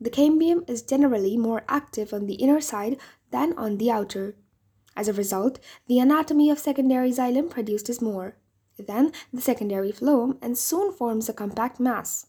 The 0.00 0.10
cambium 0.10 0.62
is 0.70 0.82
generally 0.82 1.36
more 1.36 1.64
active 1.68 2.14
on 2.14 2.26
the 2.26 2.34
inner 2.34 2.60
side 2.60 2.98
than 3.32 3.58
on 3.58 3.78
the 3.78 3.90
outer. 3.90 4.36
As 4.96 5.08
a 5.08 5.12
result, 5.12 5.58
the 5.88 5.98
anatomy 5.98 6.48
of 6.48 6.60
secondary 6.60 7.10
xylem 7.10 7.50
produces 7.50 8.00
more 8.00 8.36
than 8.78 9.10
the 9.32 9.42
secondary 9.42 9.90
phloem 9.90 10.38
and 10.40 10.56
soon 10.56 10.92
forms 10.92 11.28
a 11.28 11.32
compact 11.32 11.80
mass. 11.80 12.26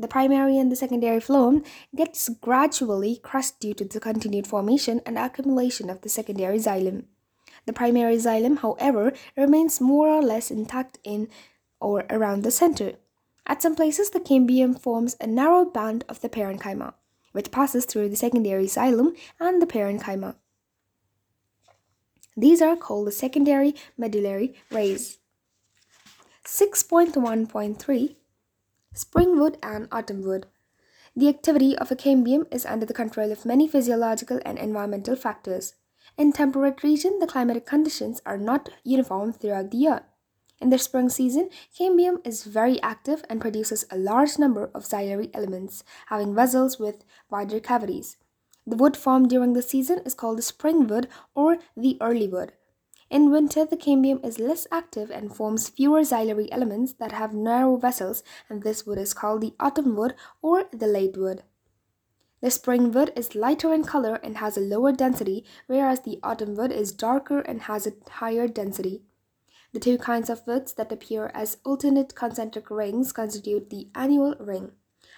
The 0.00 0.08
primary 0.08 0.56
and 0.56 0.72
the 0.72 0.76
secondary 0.76 1.20
phloem 1.20 1.62
gets 1.94 2.30
gradually 2.30 3.16
crushed 3.16 3.60
due 3.60 3.74
to 3.74 3.84
the 3.84 4.00
continued 4.00 4.46
formation 4.46 5.02
and 5.04 5.18
accumulation 5.18 5.90
of 5.90 6.00
the 6.00 6.08
secondary 6.08 6.56
xylem. 6.56 7.04
The 7.66 7.74
primary 7.74 8.16
xylem, 8.16 8.60
however, 8.60 9.12
remains 9.36 9.78
more 9.78 10.08
or 10.08 10.22
less 10.22 10.50
intact 10.50 10.98
in 11.04 11.28
or 11.80 12.06
around 12.08 12.44
the 12.44 12.50
center. 12.50 12.94
At 13.46 13.60
some 13.60 13.76
places, 13.76 14.08
the 14.08 14.20
cambium 14.20 14.80
forms 14.80 15.16
a 15.20 15.26
narrow 15.26 15.66
band 15.66 16.04
of 16.08 16.22
the 16.22 16.30
parenchyma, 16.30 16.94
which 17.32 17.50
passes 17.50 17.84
through 17.84 18.08
the 18.08 18.16
secondary 18.16 18.68
xylem 18.68 19.14
and 19.38 19.60
the 19.60 19.66
parenchyma. 19.66 20.36
These 22.38 22.62
are 22.62 22.76
called 22.76 23.08
the 23.08 23.12
secondary 23.12 23.74
medullary 23.98 24.54
rays. 24.70 25.18
6.1.3 26.46 28.16
Springwood 28.94 29.56
and 29.62 29.88
autumnwood. 29.90 30.44
The 31.14 31.28
activity 31.28 31.78
of 31.78 31.92
a 31.92 31.96
cambium 31.96 32.52
is 32.52 32.66
under 32.66 32.84
the 32.84 32.94
control 32.94 33.30
of 33.30 33.44
many 33.44 33.68
physiological 33.68 34.40
and 34.44 34.58
environmental 34.58 35.14
factors. 35.14 35.74
In 36.18 36.32
temperate 36.32 36.82
region, 36.82 37.20
the 37.20 37.26
climatic 37.28 37.66
conditions 37.66 38.20
are 38.26 38.36
not 38.36 38.68
uniform 38.82 39.32
throughout 39.32 39.70
the 39.70 39.76
year. 39.76 40.02
In 40.60 40.70
the 40.70 40.78
spring 40.78 41.08
season, 41.08 41.50
cambium 41.78 42.24
is 42.26 42.44
very 42.44 42.82
active 42.82 43.24
and 43.30 43.40
produces 43.40 43.84
a 43.90 43.96
large 43.96 44.38
number 44.38 44.70
of 44.74 44.84
xylem 44.84 45.30
elements, 45.32 45.84
having 46.06 46.34
vessels 46.34 46.78
with 46.78 47.04
wider 47.30 47.60
cavities. 47.60 48.16
The 48.66 48.76
wood 48.76 48.96
formed 48.96 49.30
during 49.30 49.52
the 49.52 49.62
season 49.62 50.00
is 50.04 50.14
called 50.14 50.38
the 50.38 50.42
spring 50.42 50.86
wood 50.86 51.08
or 51.34 51.58
the 51.76 51.96
early 52.00 52.26
wood. 52.26 52.52
In 53.10 53.32
winter, 53.32 53.64
the 53.64 53.76
cambium 53.76 54.24
is 54.24 54.38
less 54.38 54.68
active 54.70 55.10
and 55.10 55.34
forms 55.34 55.68
fewer 55.68 56.02
xylem 56.02 56.48
elements 56.52 56.92
that 56.94 57.10
have 57.10 57.34
narrow 57.34 57.76
vessels, 57.76 58.22
and 58.48 58.62
this 58.62 58.86
wood 58.86 58.98
is 58.98 59.12
called 59.12 59.40
the 59.40 59.54
autumn 59.58 59.96
wood 59.96 60.14
or 60.40 60.66
the 60.72 60.86
late 60.86 61.16
wood. 61.16 61.42
The 62.40 62.52
spring 62.52 62.92
wood 62.92 63.12
is 63.16 63.34
lighter 63.34 63.74
in 63.74 63.82
color 63.82 64.14
and 64.22 64.38
has 64.38 64.56
a 64.56 64.60
lower 64.60 64.92
density, 64.92 65.44
whereas 65.66 66.00
the 66.00 66.20
autumn 66.22 66.54
wood 66.54 66.70
is 66.70 66.92
darker 66.92 67.40
and 67.40 67.62
has 67.62 67.84
a 67.84 67.92
higher 68.08 68.46
density. 68.46 69.02
The 69.72 69.80
two 69.80 69.98
kinds 69.98 70.30
of 70.30 70.46
woods 70.46 70.72
that 70.74 70.92
appear 70.92 71.32
as 71.34 71.58
alternate 71.64 72.14
concentric 72.14 72.70
rings 72.70 73.12
constitute 73.12 73.70
the 73.70 73.88
annual 73.94 74.36
ring. 74.38 74.70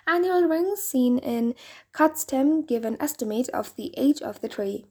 Annual 0.07 0.49
rings 0.49 0.83
seen 0.83 1.19
in 1.19 1.55
cut 1.93 2.19
stem 2.19 2.63
give 2.63 2.87
an 2.87 2.97
estimate 2.99 3.51
of 3.51 3.77
the 3.77 3.95
age 3.99 4.23
of 4.23 4.41
the 4.41 4.49
tree. 4.49 4.87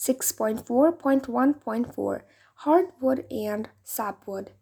6.4.1.4 0.00 2.22
Hardwood 2.54 3.26
and 3.30 3.68
sapwood. 3.82 4.52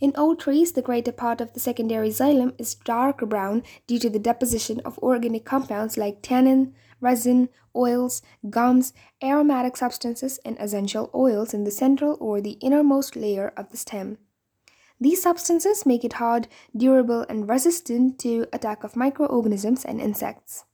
In 0.00 0.12
old 0.16 0.40
trees, 0.40 0.72
the 0.72 0.82
greater 0.82 1.12
part 1.12 1.40
of 1.40 1.52
the 1.52 1.60
secondary 1.60 2.08
xylem 2.08 2.54
is 2.58 2.74
dark 2.74 3.20
brown 3.28 3.62
due 3.86 4.00
to 4.00 4.10
the 4.10 4.18
deposition 4.18 4.80
of 4.80 4.98
organic 4.98 5.44
compounds 5.44 5.96
like 5.96 6.18
tannin, 6.20 6.74
resin, 7.00 7.48
oils, 7.76 8.22
gums, 8.48 8.92
aromatic 9.22 9.76
substances, 9.76 10.40
and 10.44 10.58
essential 10.58 11.10
oils 11.14 11.54
in 11.54 11.62
the 11.62 11.70
central 11.70 12.16
or 12.18 12.40
the 12.40 12.58
innermost 12.60 13.14
layer 13.14 13.52
of 13.56 13.70
the 13.70 13.76
stem. 13.76 14.18
These 15.00 15.22
substances 15.22 15.86
make 15.86 16.04
it 16.04 16.14
hard, 16.14 16.48
durable, 16.76 17.24
and 17.28 17.48
resistant 17.48 18.18
to 18.20 18.48
attack 18.52 18.82
of 18.82 18.96
microorganisms 18.96 19.84
and 19.84 20.00
insects. 20.00 20.64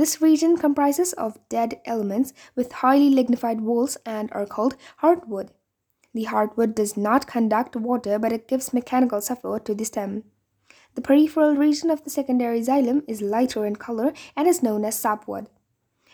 This 0.00 0.22
region 0.22 0.56
comprises 0.56 1.12
of 1.12 1.46
dead 1.50 1.78
elements 1.84 2.32
with 2.56 2.72
highly 2.72 3.10
lignified 3.10 3.60
walls 3.60 3.98
and 4.06 4.32
are 4.32 4.46
called 4.46 4.74
hardwood. 4.96 5.50
The 6.14 6.24
hardwood 6.24 6.74
does 6.74 6.96
not 6.96 7.26
conduct 7.26 7.76
water 7.76 8.18
but 8.18 8.32
it 8.32 8.48
gives 8.48 8.72
mechanical 8.72 9.20
support 9.20 9.66
to 9.66 9.74
the 9.74 9.84
stem. 9.84 10.24
The 10.94 11.02
peripheral 11.02 11.54
region 11.54 11.90
of 11.90 12.02
the 12.02 12.08
secondary 12.08 12.62
xylem 12.62 13.02
is 13.06 13.20
lighter 13.20 13.66
in 13.66 13.76
color 13.76 14.14
and 14.34 14.48
is 14.48 14.62
known 14.62 14.86
as 14.86 14.98
sapwood. 14.98 15.50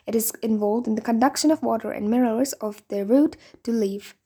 It 0.04 0.16
is 0.16 0.32
involved 0.42 0.88
in 0.88 0.96
the 0.96 1.08
conduction 1.10 1.52
of 1.52 1.62
water 1.62 1.92
and 1.92 2.10
minerals 2.10 2.54
of 2.54 2.82
the 2.88 3.04
root 3.04 3.36
to 3.62 3.70
leaf. 3.70 4.16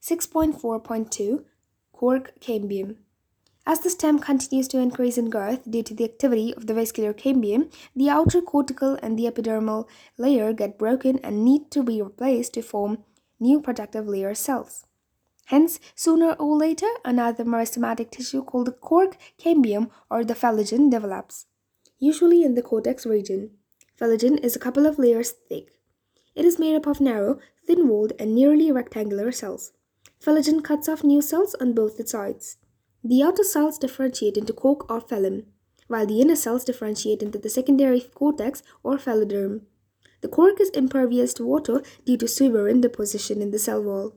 6.4.2 0.00 1.44
Cork 1.92 2.34
cambium. 2.38 2.98
As 3.68 3.80
the 3.80 3.90
stem 3.90 4.20
continues 4.20 4.68
to 4.68 4.78
increase 4.78 5.18
in 5.18 5.28
girth 5.28 5.68
due 5.68 5.82
to 5.82 5.92
the 5.92 6.04
activity 6.04 6.54
of 6.54 6.68
the 6.68 6.74
vascular 6.74 7.12
cambium, 7.12 7.72
the 7.96 8.08
outer 8.08 8.40
cortical 8.40 8.96
and 9.02 9.18
the 9.18 9.24
epidermal 9.24 9.88
layer 10.16 10.52
get 10.52 10.78
broken 10.78 11.18
and 11.24 11.44
need 11.44 11.68
to 11.72 11.82
be 11.82 12.00
replaced 12.00 12.54
to 12.54 12.62
form 12.62 13.02
new 13.40 13.60
protective 13.60 14.06
layer 14.06 14.36
cells. 14.36 14.86
Hence, 15.46 15.80
sooner 15.96 16.34
or 16.34 16.56
later, 16.56 16.86
another 17.04 17.44
meristematic 17.44 18.12
tissue 18.12 18.44
called 18.44 18.68
the 18.68 18.72
cork 18.72 19.16
cambium 19.36 19.90
or 20.08 20.24
the 20.24 20.34
phellogen 20.34 20.88
develops, 20.88 21.46
usually 21.98 22.44
in 22.44 22.54
the 22.54 22.62
cortex 22.62 23.04
region. 23.04 23.50
Phellogen 24.00 24.38
is 24.44 24.54
a 24.54 24.60
couple 24.60 24.86
of 24.86 24.96
layers 24.96 25.32
thick. 25.48 25.72
It 26.36 26.44
is 26.44 26.60
made 26.60 26.76
up 26.76 26.86
of 26.86 27.00
narrow, 27.00 27.40
thin-walled, 27.66 28.12
and 28.20 28.32
nearly 28.32 28.70
rectangular 28.70 29.32
cells. 29.32 29.72
Phellogen 30.24 30.62
cuts 30.62 30.88
off 30.88 31.02
new 31.02 31.20
cells 31.20 31.56
on 31.60 31.72
both 31.72 31.98
its 31.98 32.12
sides. 32.12 32.58
The 33.08 33.22
outer 33.22 33.44
cells 33.44 33.78
differentiate 33.78 34.36
into 34.36 34.52
cork 34.52 34.90
or 34.90 35.00
phellem, 35.00 35.44
while 35.86 36.06
the 36.06 36.20
inner 36.20 36.34
cells 36.34 36.64
differentiate 36.64 37.22
into 37.22 37.38
the 37.38 37.48
secondary 37.48 38.00
cortex 38.00 38.64
or 38.82 38.96
phelloderm. 38.96 39.60
The 40.22 40.28
cork 40.28 40.60
is 40.60 40.70
impervious 40.70 41.32
to 41.34 41.46
water 41.46 41.84
due 42.04 42.16
to 42.16 42.26
suberin 42.26 42.80
deposition 42.80 43.40
in 43.40 43.52
the 43.52 43.60
cell 43.60 43.80
wall. 43.80 44.16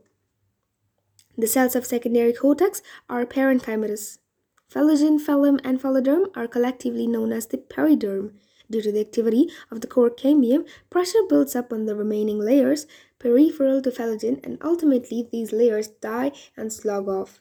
The 1.37 1.45
cells 1.45 1.75
of 1.75 1.85
secondary 1.85 2.33
cortex 2.33 2.81
are 3.07 3.27
parenchymatous. 3.27 4.17
Phellogen, 4.73 5.19
phellem, 5.19 5.61
and 5.63 5.79
phelloderm 5.79 6.35
are 6.35 6.47
collectively 6.47 7.05
known 7.05 7.31
as 7.31 7.45
the 7.45 7.59
periderm. 7.59 8.31
Due 8.71 8.81
to 8.81 8.91
the 8.91 9.01
activity 9.01 9.51
of 9.69 9.81
the 9.81 9.87
cork 9.87 10.17
cambium, 10.19 10.67
pressure 10.89 11.21
builds 11.29 11.55
up 11.55 11.71
on 11.71 11.85
the 11.85 11.95
remaining 11.95 12.39
layers 12.39 12.87
peripheral 13.19 13.83
to 13.83 13.91
phellogen 13.91 14.43
and 14.43 14.57
ultimately 14.63 15.29
these 15.31 15.51
layers 15.51 15.89
die 15.89 16.31
and 16.57 16.73
slog 16.73 17.07
off. 17.07 17.39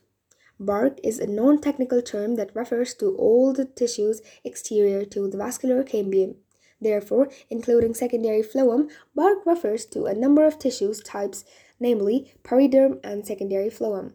Bark 0.60 0.98
is 1.04 1.18
a 1.18 1.26
non-technical 1.26 2.02
term 2.02 2.34
that 2.34 2.54
refers 2.54 2.92
to 2.94 3.14
all 3.16 3.52
the 3.52 3.64
tissues 3.64 4.20
exterior 4.42 5.04
to 5.04 5.28
the 5.28 5.38
vascular 5.38 5.84
cambium. 5.84 6.36
Therefore, 6.80 7.28
including 7.48 7.94
secondary 7.94 8.42
phloem, 8.42 8.90
bark 9.14 9.46
refers 9.46 9.84
to 9.86 10.06
a 10.06 10.14
number 10.14 10.44
of 10.44 10.58
tissues 10.58 11.00
types, 11.00 11.44
namely 11.78 12.32
periderm 12.42 12.98
and 13.04 13.26
secondary 13.26 13.68
phloem. 13.68 14.12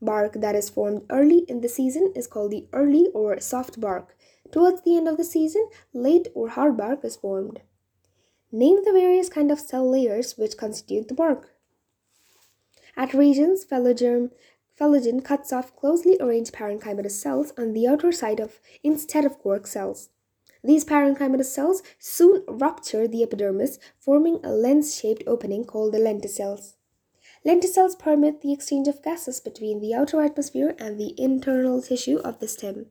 Bark 0.00 0.34
that 0.34 0.54
is 0.54 0.68
formed 0.68 1.02
early 1.10 1.44
in 1.48 1.60
the 1.60 1.68
season 1.68 2.12
is 2.16 2.26
called 2.26 2.50
the 2.50 2.66
early 2.72 3.08
or 3.14 3.38
soft 3.40 3.80
bark. 3.80 4.16
Towards 4.50 4.82
the 4.82 4.96
end 4.96 5.08
of 5.08 5.16
the 5.16 5.24
season, 5.24 5.68
late 5.94 6.28
or 6.34 6.50
hard 6.50 6.76
bark 6.76 7.04
is 7.04 7.16
formed. 7.16 7.60
Name 8.50 8.84
the 8.84 8.92
various 8.92 9.30
kind 9.30 9.50
of 9.50 9.60
cell 9.60 9.88
layers 9.88 10.36
which 10.36 10.58
constitute 10.58 11.08
the 11.08 11.14
bark. 11.14 11.54
At 12.96 13.14
regions, 13.14 13.64
phellogen, 13.64 14.32
phellogen 14.78 15.24
cuts 15.24 15.52
off 15.52 15.74
closely 15.76 16.16
arranged 16.20 16.52
parenchymatous 16.52 17.12
cells 17.12 17.52
on 17.56 17.72
the 17.72 17.86
outer 17.86 18.12
side 18.12 18.40
of 18.40 18.60
instead 18.82 19.24
of 19.24 19.38
cork 19.38 19.66
cells. 19.66 20.10
These 20.64 20.84
parenchymatous 20.84 21.46
cells 21.46 21.82
soon 21.98 22.44
rupture 22.46 23.08
the 23.08 23.22
epidermis, 23.22 23.78
forming 23.98 24.40
a 24.44 24.50
lens-shaped 24.52 25.24
opening 25.26 25.64
called 25.64 25.92
the 25.92 25.98
lenticels. 25.98 26.74
Lenticels 27.44 27.98
permit 27.98 28.40
the 28.40 28.52
exchange 28.52 28.86
of 28.86 29.02
gases 29.02 29.40
between 29.40 29.80
the 29.80 29.92
outer 29.92 30.20
atmosphere 30.20 30.76
and 30.78 30.98
the 30.98 31.20
internal 31.20 31.82
tissue 31.82 32.18
of 32.18 32.38
the 32.38 32.46
stem. 32.46 32.86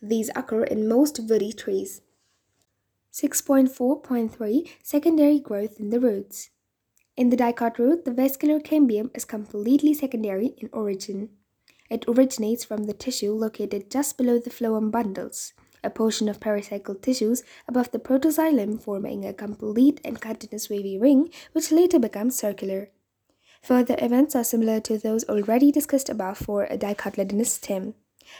These 0.00 0.30
occur 0.36 0.62
in 0.62 0.86
most 0.86 1.18
woody 1.28 1.52
trees. 1.52 2.02
6.4.3 3.12 4.70
Secondary 4.82 5.40
growth 5.40 5.80
in 5.80 5.90
the 5.90 5.98
roots. 5.98 6.50
In 7.20 7.28
the 7.28 7.36
dicot 7.36 7.78
root, 7.78 8.06
the 8.06 8.12
vascular 8.12 8.60
cambium 8.60 9.10
is 9.14 9.26
completely 9.26 9.92
secondary 9.92 10.54
in 10.56 10.70
origin. 10.72 11.28
It 11.90 12.06
originates 12.08 12.64
from 12.64 12.84
the 12.84 12.94
tissue 12.94 13.32
located 13.34 13.90
just 13.90 14.16
below 14.16 14.38
the 14.38 14.48
phloem 14.48 14.90
bundles 14.90 15.52
a 15.84 15.90
portion 15.90 16.30
of 16.30 16.40
pericycle 16.40 16.98
tissues 17.02 17.42
above 17.68 17.90
the 17.90 17.98
protoxylem 17.98 18.80
forming 18.80 19.26
a 19.26 19.34
complete 19.34 20.00
and 20.02 20.18
continuous 20.18 20.70
wavy 20.70 20.96
ring 20.96 21.28
which 21.52 21.70
later 21.70 21.98
becomes 21.98 22.38
circular. 22.38 22.88
Further 23.60 23.96
events 23.98 24.34
are 24.34 24.42
similar 24.42 24.80
to 24.80 24.96
those 24.96 25.28
already 25.28 25.70
discussed 25.70 26.08
above 26.08 26.38
for 26.38 26.64
a 26.64 26.78
dicotyledonous 26.78 27.48
stem. 27.48 27.92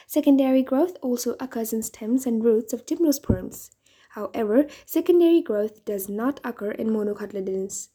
Secondary 0.07 0.63
growth 0.63 0.97
also 1.03 1.37
occurs 1.39 1.75
in 1.75 1.83
stems 1.83 2.25
and 2.25 2.43
roots 2.43 2.73
of 2.73 2.87
gymnosperms. 2.87 3.73
However, 4.17 4.69
secondary 4.87 5.43
growth 5.43 5.85
does 5.85 6.09
not 6.09 6.41
occur 6.43 6.71
in 6.71 6.89
monocotyledons. 6.89 7.89